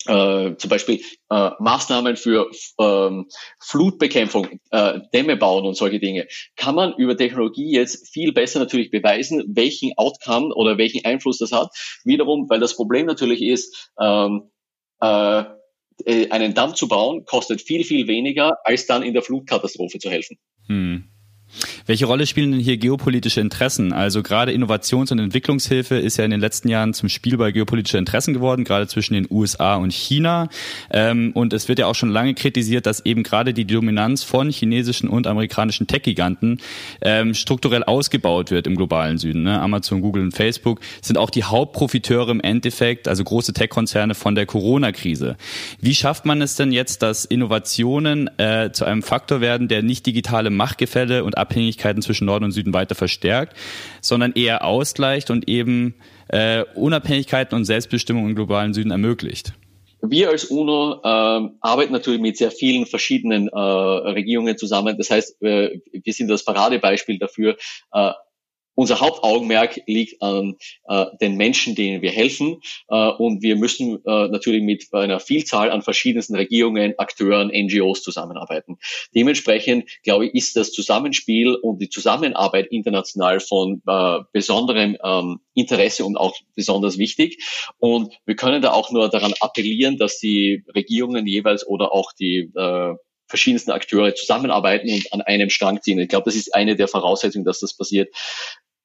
[0.05, 2.49] äh, zum Beispiel äh, Maßnahmen für
[2.79, 3.27] ähm,
[3.59, 8.91] Flutbekämpfung, äh, Dämme bauen und solche Dinge, kann man über Technologie jetzt viel besser natürlich
[8.91, 11.69] beweisen, welchen Outcome oder welchen Einfluss das hat.
[12.03, 14.51] Wiederum, weil das Problem natürlich ist, ähm,
[15.01, 15.43] äh,
[16.05, 20.09] äh einen Damm zu bauen, kostet viel, viel weniger, als dann in der Flutkatastrophe zu
[20.09, 20.37] helfen.
[20.67, 21.12] Hm.
[21.85, 23.93] Welche Rolle spielen denn hier geopolitische Interessen?
[23.93, 28.33] Also gerade Innovations- und Entwicklungshilfe ist ja in den letzten Jahren zum Spielball geopolitischer Interessen
[28.33, 30.49] geworden, gerade zwischen den USA und China.
[30.91, 34.49] Ähm, und es wird ja auch schon lange kritisiert, dass eben gerade die Dominanz von
[34.49, 36.59] chinesischen und amerikanischen Tech-Giganten
[37.01, 39.43] ähm, strukturell ausgebaut wird im globalen Süden.
[39.43, 39.59] Ne?
[39.59, 44.45] Amazon, Google und Facebook sind auch die Hauptprofiteure im Endeffekt, also große Tech-Konzerne von der
[44.45, 45.35] Corona-Krise.
[45.79, 50.05] Wie schafft man es denn jetzt, dass Innovationen äh, zu einem Faktor werden, der nicht
[50.05, 53.55] digitale Machtgefälle und Abhängigkeiten zwischen Norden und Süden weiter verstärkt,
[54.01, 55.95] sondern eher ausgleicht und eben
[56.29, 59.53] äh, Unabhängigkeiten und Selbstbestimmung im globalen Süden ermöglicht.
[60.05, 64.97] Wir als UNO äh, arbeiten natürlich mit sehr vielen verschiedenen äh, Regierungen zusammen.
[64.97, 67.55] Das heißt, äh, wir sind das Paradebeispiel dafür,
[67.93, 68.11] äh,
[68.75, 70.55] unser Hauptaugenmerk liegt an
[70.87, 72.61] äh, den Menschen, denen wir helfen.
[72.89, 78.77] Äh, und wir müssen äh, natürlich mit einer Vielzahl an verschiedensten Regierungen, Akteuren, NGOs zusammenarbeiten.
[79.15, 86.05] Dementsprechend, glaube ich, ist das Zusammenspiel und die Zusammenarbeit international von äh, besonderem ähm, Interesse
[86.05, 87.43] und auch besonders wichtig.
[87.77, 92.51] Und wir können da auch nur daran appellieren, dass die Regierungen jeweils oder auch die
[92.55, 92.95] äh,
[93.33, 95.99] verschiedensten Akteure zusammenarbeiten und an einem Strang ziehen.
[95.99, 98.13] Ich glaube, das ist eine der Voraussetzungen, dass das passiert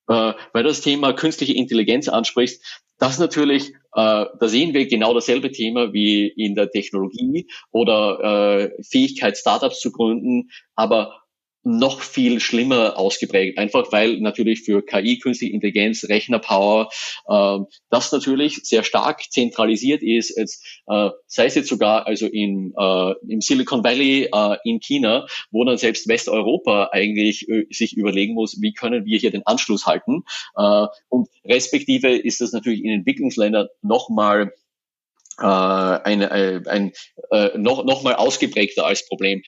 [0.08, 5.52] äh, weil das Thema künstliche Intelligenz ansprichst, das natürlich, äh, da sehen wir genau dasselbe
[5.52, 11.22] Thema wie in der Technologie oder äh, Fähigkeit, Startups zu gründen, aber
[11.68, 16.88] noch viel schlimmer ausgeprägt, einfach weil natürlich für KI, künstliche Intelligenz, Rechnerpower,
[17.28, 17.58] äh,
[17.90, 23.14] das natürlich sehr stark zentralisiert ist, jetzt, äh, sei es jetzt sogar also in, äh,
[23.28, 28.62] im Silicon Valley äh, in China, wo dann selbst Westeuropa eigentlich äh, sich überlegen muss,
[28.62, 30.24] wie können wir hier den Anschluss halten.
[30.56, 34.54] Äh, und respektive ist das natürlich in Entwicklungsländern nochmal
[35.38, 36.92] äh, ein, ein, ein
[37.30, 39.42] äh, noch, noch mal ausgeprägter als Problem.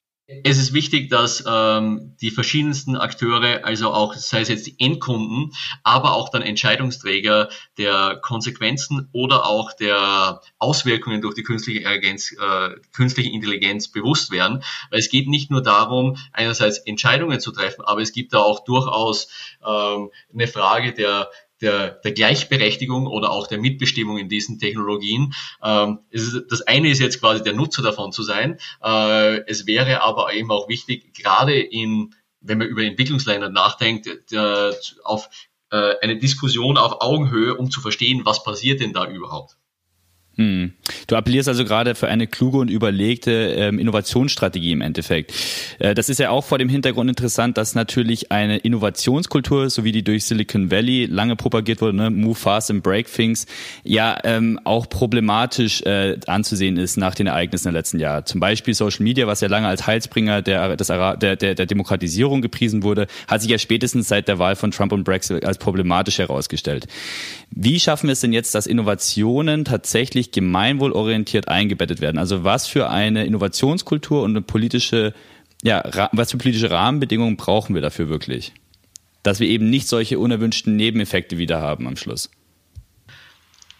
[0.45, 5.53] Es ist wichtig, dass ähm, die verschiedensten Akteure, also auch sei es jetzt die Endkunden,
[5.83, 12.71] aber auch dann Entscheidungsträger der Konsequenzen oder auch der Auswirkungen durch die künstliche, Intelligenz, äh,
[12.93, 14.63] künstliche Intelligenz bewusst werden.
[14.91, 18.65] Weil es geht nicht nur darum, einerseits Entscheidungen zu treffen, aber es gibt da auch
[18.65, 19.29] durchaus
[19.67, 21.29] ähm, eine Frage der
[21.61, 25.35] der, der Gleichberechtigung oder auch der Mitbestimmung in diesen Technologien.
[25.63, 28.59] Ähm, ist, das eine ist jetzt quasi der Nutzer davon zu sein.
[28.83, 34.75] Äh, es wäre aber eben auch wichtig, gerade in, wenn man über Entwicklungsländer nachdenkt, der,
[35.05, 35.29] auf
[35.71, 39.57] äh, eine Diskussion auf Augenhöhe, um zu verstehen, was passiert denn da überhaupt.
[40.41, 40.73] Hm.
[41.07, 45.35] Du appellierst also gerade für eine kluge und überlegte ähm, Innovationsstrategie im Endeffekt.
[45.79, 49.93] Äh, das ist ja auch vor dem Hintergrund interessant, dass natürlich eine Innovationskultur, so wie
[49.93, 53.45] die durch Silicon Valley lange propagiert wurde, ne, Move Fast and Break Things,
[53.85, 58.25] ja ähm, auch problematisch äh, anzusehen ist nach den Ereignissen der letzten Jahre.
[58.25, 62.41] Zum Beispiel Social Media, was ja lange als Heilsbringer der, des, der, der, der Demokratisierung
[62.41, 66.17] gepriesen wurde, hat sich ja spätestens seit der Wahl von Trump und Brexit als problematisch
[66.17, 66.87] herausgestellt.
[67.51, 72.19] Wie schaffen wir es denn jetzt, dass Innovationen tatsächlich gemeinwohlorientiert eingebettet werden.
[72.19, 75.15] Also was für eine Innovationskultur und eine politische,
[75.63, 78.53] ja, was für politische Rahmenbedingungen brauchen wir dafür wirklich?
[79.23, 82.31] Dass wir eben nicht solche unerwünschten Nebeneffekte wieder haben am Schluss.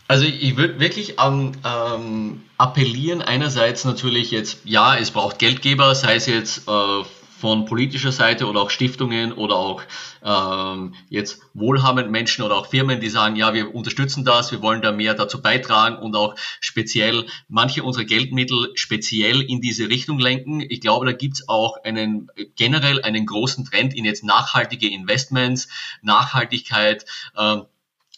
[0.09, 6.17] Also ich würde wirklich an, ähm, appellieren, einerseits natürlich jetzt, ja, es braucht Geldgeber, sei
[6.17, 7.05] es jetzt äh,
[7.41, 9.83] von politischer Seite oder auch Stiftungen oder auch
[10.23, 14.83] ähm, jetzt wohlhabenden Menschen oder auch Firmen, die sagen, ja, wir unterstützen das, wir wollen
[14.83, 20.61] da mehr dazu beitragen und auch speziell manche unserer Geldmittel speziell in diese Richtung lenken.
[20.61, 25.69] Ich glaube, da gibt's auch einen generell einen großen Trend in jetzt nachhaltige Investments,
[26.03, 27.07] Nachhaltigkeit.
[27.39, 27.65] Ähm,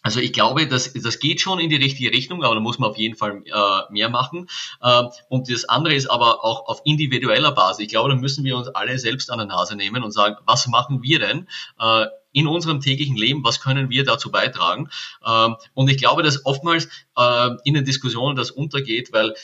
[0.03, 2.89] also ich glaube, das, das geht schon in die richtige Richtung, aber da muss man
[2.89, 4.49] auf jeden Fall äh, mehr machen.
[4.81, 7.83] Äh, und das andere ist aber auch auf individueller Basis.
[7.83, 10.67] Ich glaube, da müssen wir uns alle selbst an der Nase nehmen und sagen, was
[10.67, 11.47] machen wir denn?
[11.79, 14.89] Äh, in unserem täglichen Leben, was können wir dazu beitragen?
[15.25, 19.35] Ähm, und ich glaube, dass oftmals äh, in den Diskussionen das untergeht, weil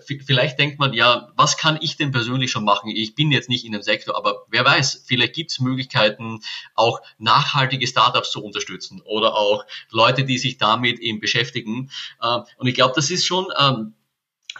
[0.00, 2.90] vielleicht denkt man, ja, was kann ich denn persönlich schon machen?
[2.90, 6.40] Ich bin jetzt nicht in dem Sektor, aber wer weiß, vielleicht gibt es Möglichkeiten,
[6.74, 11.90] auch nachhaltige Startups zu unterstützen oder auch Leute, die sich damit eben beschäftigen.
[12.20, 13.94] Äh, und ich glaube, das ist schon ähm,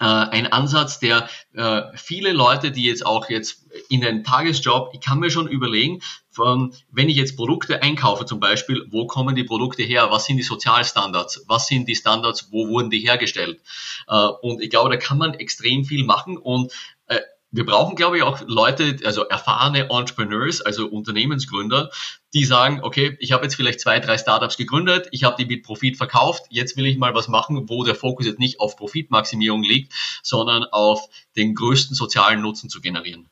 [0.01, 5.01] äh, ein Ansatz, der äh, viele Leute, die jetzt auch jetzt in den Tagesjob, ich
[5.01, 6.01] kann mir schon überlegen,
[6.39, 10.09] von, wenn ich jetzt Produkte einkaufe zum Beispiel, wo kommen die Produkte her?
[10.11, 11.45] Was sind die Sozialstandards?
[11.49, 12.53] Was sind die Standards?
[12.53, 13.61] Wo wurden die hergestellt?
[14.07, 16.73] Äh, und ich glaube, da kann man extrem viel machen und
[17.09, 17.19] äh,
[17.51, 21.91] wir brauchen, glaube ich, auch Leute, also erfahrene Entrepreneurs, also Unternehmensgründer,
[22.35, 25.65] die sagen, okay, ich habe jetzt vielleicht zwei, drei Startups gegründet, ich habe die mit
[25.65, 29.63] Profit verkauft, jetzt will ich mal was machen, wo der Fokus jetzt nicht auf Profitmaximierung
[29.63, 33.29] liegt, sondern auf den größten sozialen Nutzen zu generieren.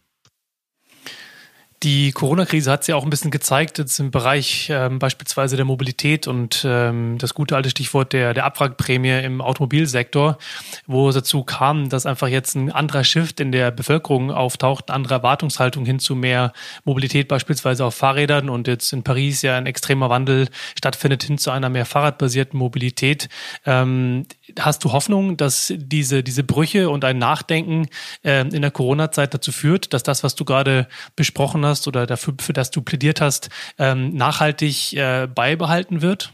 [1.83, 5.67] Die Corona-Krise hat sich ja auch ein bisschen gezeigt, jetzt im Bereich ähm, beispielsweise der
[5.67, 10.39] Mobilität und ähm, das gute alte Stichwort der, der Abwrackprämie im Automobilsektor,
[10.87, 14.97] wo es dazu kam, dass einfach jetzt ein anderer Shift in der Bevölkerung auftaucht, eine
[14.97, 16.55] andere Erwartungshaltung hin zu mehr
[16.85, 20.49] Mobilität, beispielsweise auf Fahrrädern und jetzt in Paris ja ein extremer Wandel
[20.79, 23.29] stattfindet hin zu einer mehr fahrradbasierten Mobilität.
[23.67, 24.25] Ähm,
[24.59, 27.89] hast du Hoffnung, dass diese, diese Brüche und ein Nachdenken
[28.25, 32.35] äh, in der Corona-Zeit dazu führt, dass das, was du gerade besprochen hast oder dafür,
[32.41, 36.33] für das du plädiert hast, ähm, nachhaltig äh, beibehalten wird?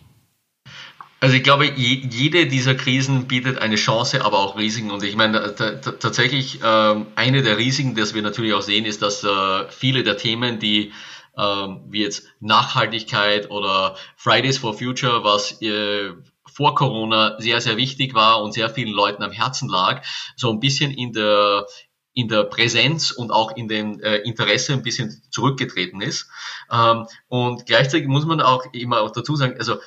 [1.21, 4.91] Also ich glaube, jede dieser Krisen bietet eine Chance, aber auch Risiken.
[4.91, 9.23] Und ich meine, tatsächlich ähm, eine der Risiken, das wir natürlich auch sehen, ist, dass
[9.23, 9.29] äh,
[9.71, 10.93] viele der Themen, die
[11.39, 16.11] ähm, wie jetzt Nachhaltigkeit oder Fridays for Future, was äh,
[16.53, 20.05] vor Corona sehr, sehr wichtig war und sehr vielen Leuten am Herzen lag,
[20.37, 21.67] so ein bisschen in der
[22.15, 26.29] in der Präsenz und auch in dem äh, Interesse ein bisschen zurückgetreten ist.
[26.71, 29.79] Ähm, und gleichzeitig muss man auch immer auch dazu sagen, also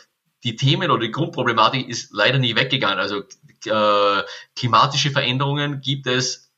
[0.43, 2.99] die Themen oder die Grundproblematik ist leider nie weggegangen.
[2.99, 3.23] Also
[3.65, 4.23] äh,
[4.55, 6.51] klimatische Veränderungen gibt es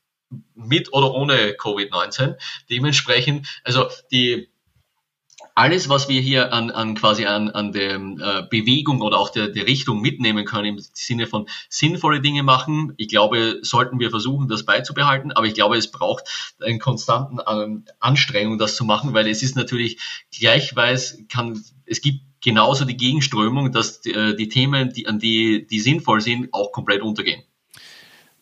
[0.54, 2.36] mit oder ohne Covid-19.
[2.70, 4.50] Dementsprechend, also die
[5.58, 9.48] alles, was wir hier an, an quasi an, an der äh, Bewegung oder auch der,
[9.48, 14.46] der Richtung mitnehmen können, im Sinne von sinnvolle Dinge machen, ich glaube, sollten wir versuchen,
[14.46, 15.32] das beizubehalten.
[15.32, 17.40] Aber ich glaube, es braucht einen konstanten
[17.98, 19.98] Anstrengung, das zu machen, weil es ist natürlich
[20.30, 25.66] gleichweise kann, es gibt genauso die Gegenströmung, dass die, äh, die Themen, die, an die,
[25.66, 27.42] die sinnvoll sind, auch komplett untergehen.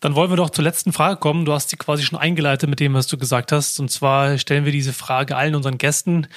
[0.06, 1.44] Dann wollen wir doch zur letzten Frage kommen.
[1.46, 3.80] Du hast sie quasi schon eingeleitet mit dem, was du gesagt hast.
[3.80, 6.28] Und zwar stellen wir diese Frage allen unseren Gästen.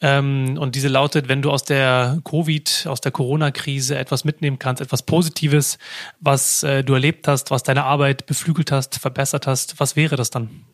[0.00, 4.80] Ähm, und diese lautet, wenn du aus der Covid, aus der Corona-Krise etwas mitnehmen kannst,
[4.80, 5.76] etwas Positives,
[6.20, 10.30] was äh, du erlebt hast, was deine Arbeit beflügelt hast, verbessert hast, was wäre das
[10.30, 10.64] dann?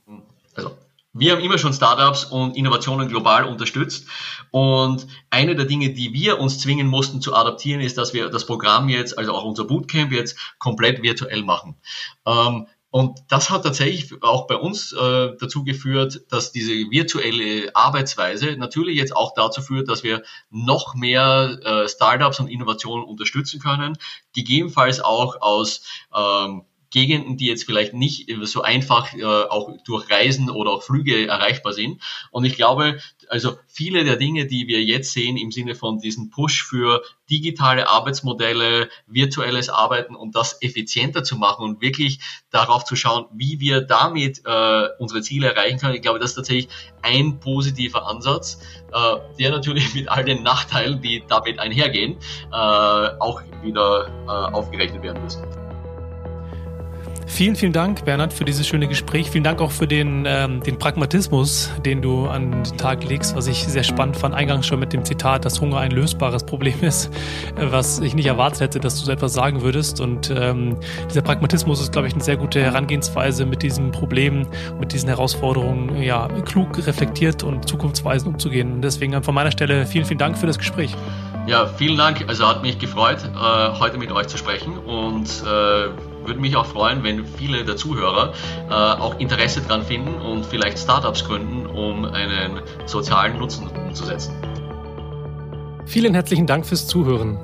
[0.55, 0.77] Also
[1.15, 4.07] wir haben immer schon Startups und Innovationen global unterstützt.
[4.51, 8.47] Und eine der Dinge, die wir uns zwingen mussten zu adaptieren, ist, dass wir das
[8.47, 11.77] Programm jetzt, also auch unser Bootcamp jetzt komplett virtuell machen.
[12.27, 18.57] Ähm, und das hat tatsächlich auch bei uns äh, dazu geführt, dass diese virtuelle Arbeitsweise
[18.57, 23.99] natürlich jetzt auch dazu führt, dass wir noch mehr äh, Startups und Innovationen unterstützen können,
[24.33, 25.83] gegebenenfalls auch aus
[26.15, 31.27] ähm, Gegenden, die jetzt vielleicht nicht so einfach äh, auch durch Reisen oder auch Flüge
[31.27, 32.01] erreichbar sind.
[32.31, 36.31] Und ich glaube, also viele der Dinge, die wir jetzt sehen im Sinne von diesem
[36.31, 42.21] Push für digitale Arbeitsmodelle, virtuelles Arbeiten und das effizienter zu machen und wirklich
[42.51, 45.97] darauf zu schauen, wie wir damit äh, unsere Ziele erreichen können.
[45.97, 46.69] Ich glaube, das ist tatsächlich
[47.03, 48.61] ein positiver Ansatz,
[48.93, 52.19] äh, der natürlich mit all den Nachteilen, die damit einhergehen,
[52.53, 55.64] äh, auch wieder äh, aufgerechnet werden müssen.
[57.27, 59.31] Vielen, vielen Dank, Bernhard, für dieses schöne Gespräch.
[59.31, 63.47] Vielen Dank auch für den, ähm, den Pragmatismus, den du an den Tag legst, was
[63.47, 64.35] ich sehr spannend fand.
[64.35, 67.11] Eingangs schon mit dem Zitat, dass Hunger ein lösbares Problem ist,
[67.57, 70.01] äh, was ich nicht erwartet hätte, dass du so etwas sagen würdest.
[70.01, 70.77] Und ähm,
[71.09, 74.47] dieser Pragmatismus ist, glaube ich, eine sehr gute Herangehensweise, mit diesem Problem,
[74.79, 78.75] mit diesen Herausforderungen ja, klug reflektiert und zukunftsweisend umzugehen.
[78.75, 80.95] Und deswegen von meiner Stelle vielen, vielen Dank für das Gespräch.
[81.47, 82.25] Ja, vielen Dank.
[82.27, 85.89] Also hat mich gefreut, äh, heute mit euch zu sprechen und äh,
[86.27, 88.33] würde mich auch freuen, wenn viele der Zuhörer
[88.69, 94.35] äh, auch Interesse daran finden und vielleicht Startups gründen, um einen sozialen Nutzen umzusetzen.
[95.87, 97.39] Vielen herzlichen Dank fürs Zuhören.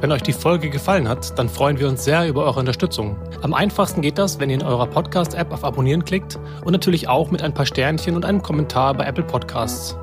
[0.00, 3.16] Wenn euch die Folge gefallen hat, dann freuen wir uns sehr über eure Unterstützung.
[3.40, 7.30] Am einfachsten geht das, wenn ihr in eurer Podcast-App auf Abonnieren klickt und natürlich auch
[7.30, 9.96] mit ein paar Sternchen und einem Kommentar bei Apple Podcasts.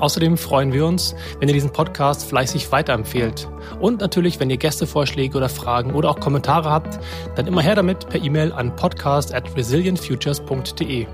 [0.00, 3.48] Außerdem freuen wir uns, wenn ihr diesen Podcast fleißig weiterempfehlt.
[3.80, 6.98] Und natürlich, wenn ihr Gästevorschläge oder Fragen oder auch Kommentare habt,
[7.36, 11.06] dann immer her damit per E-Mail an podcast at resilientfutures.de.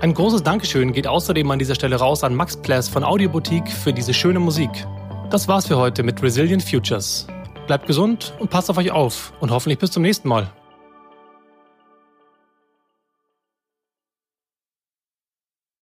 [0.00, 3.92] Ein großes Dankeschön geht außerdem an dieser Stelle raus an Max Pless von Audioboutique für
[3.92, 4.70] diese schöne Musik.
[5.30, 7.26] Das war's für heute mit Resilient Futures.
[7.66, 10.50] Bleibt gesund und passt auf euch auf und hoffentlich bis zum nächsten Mal.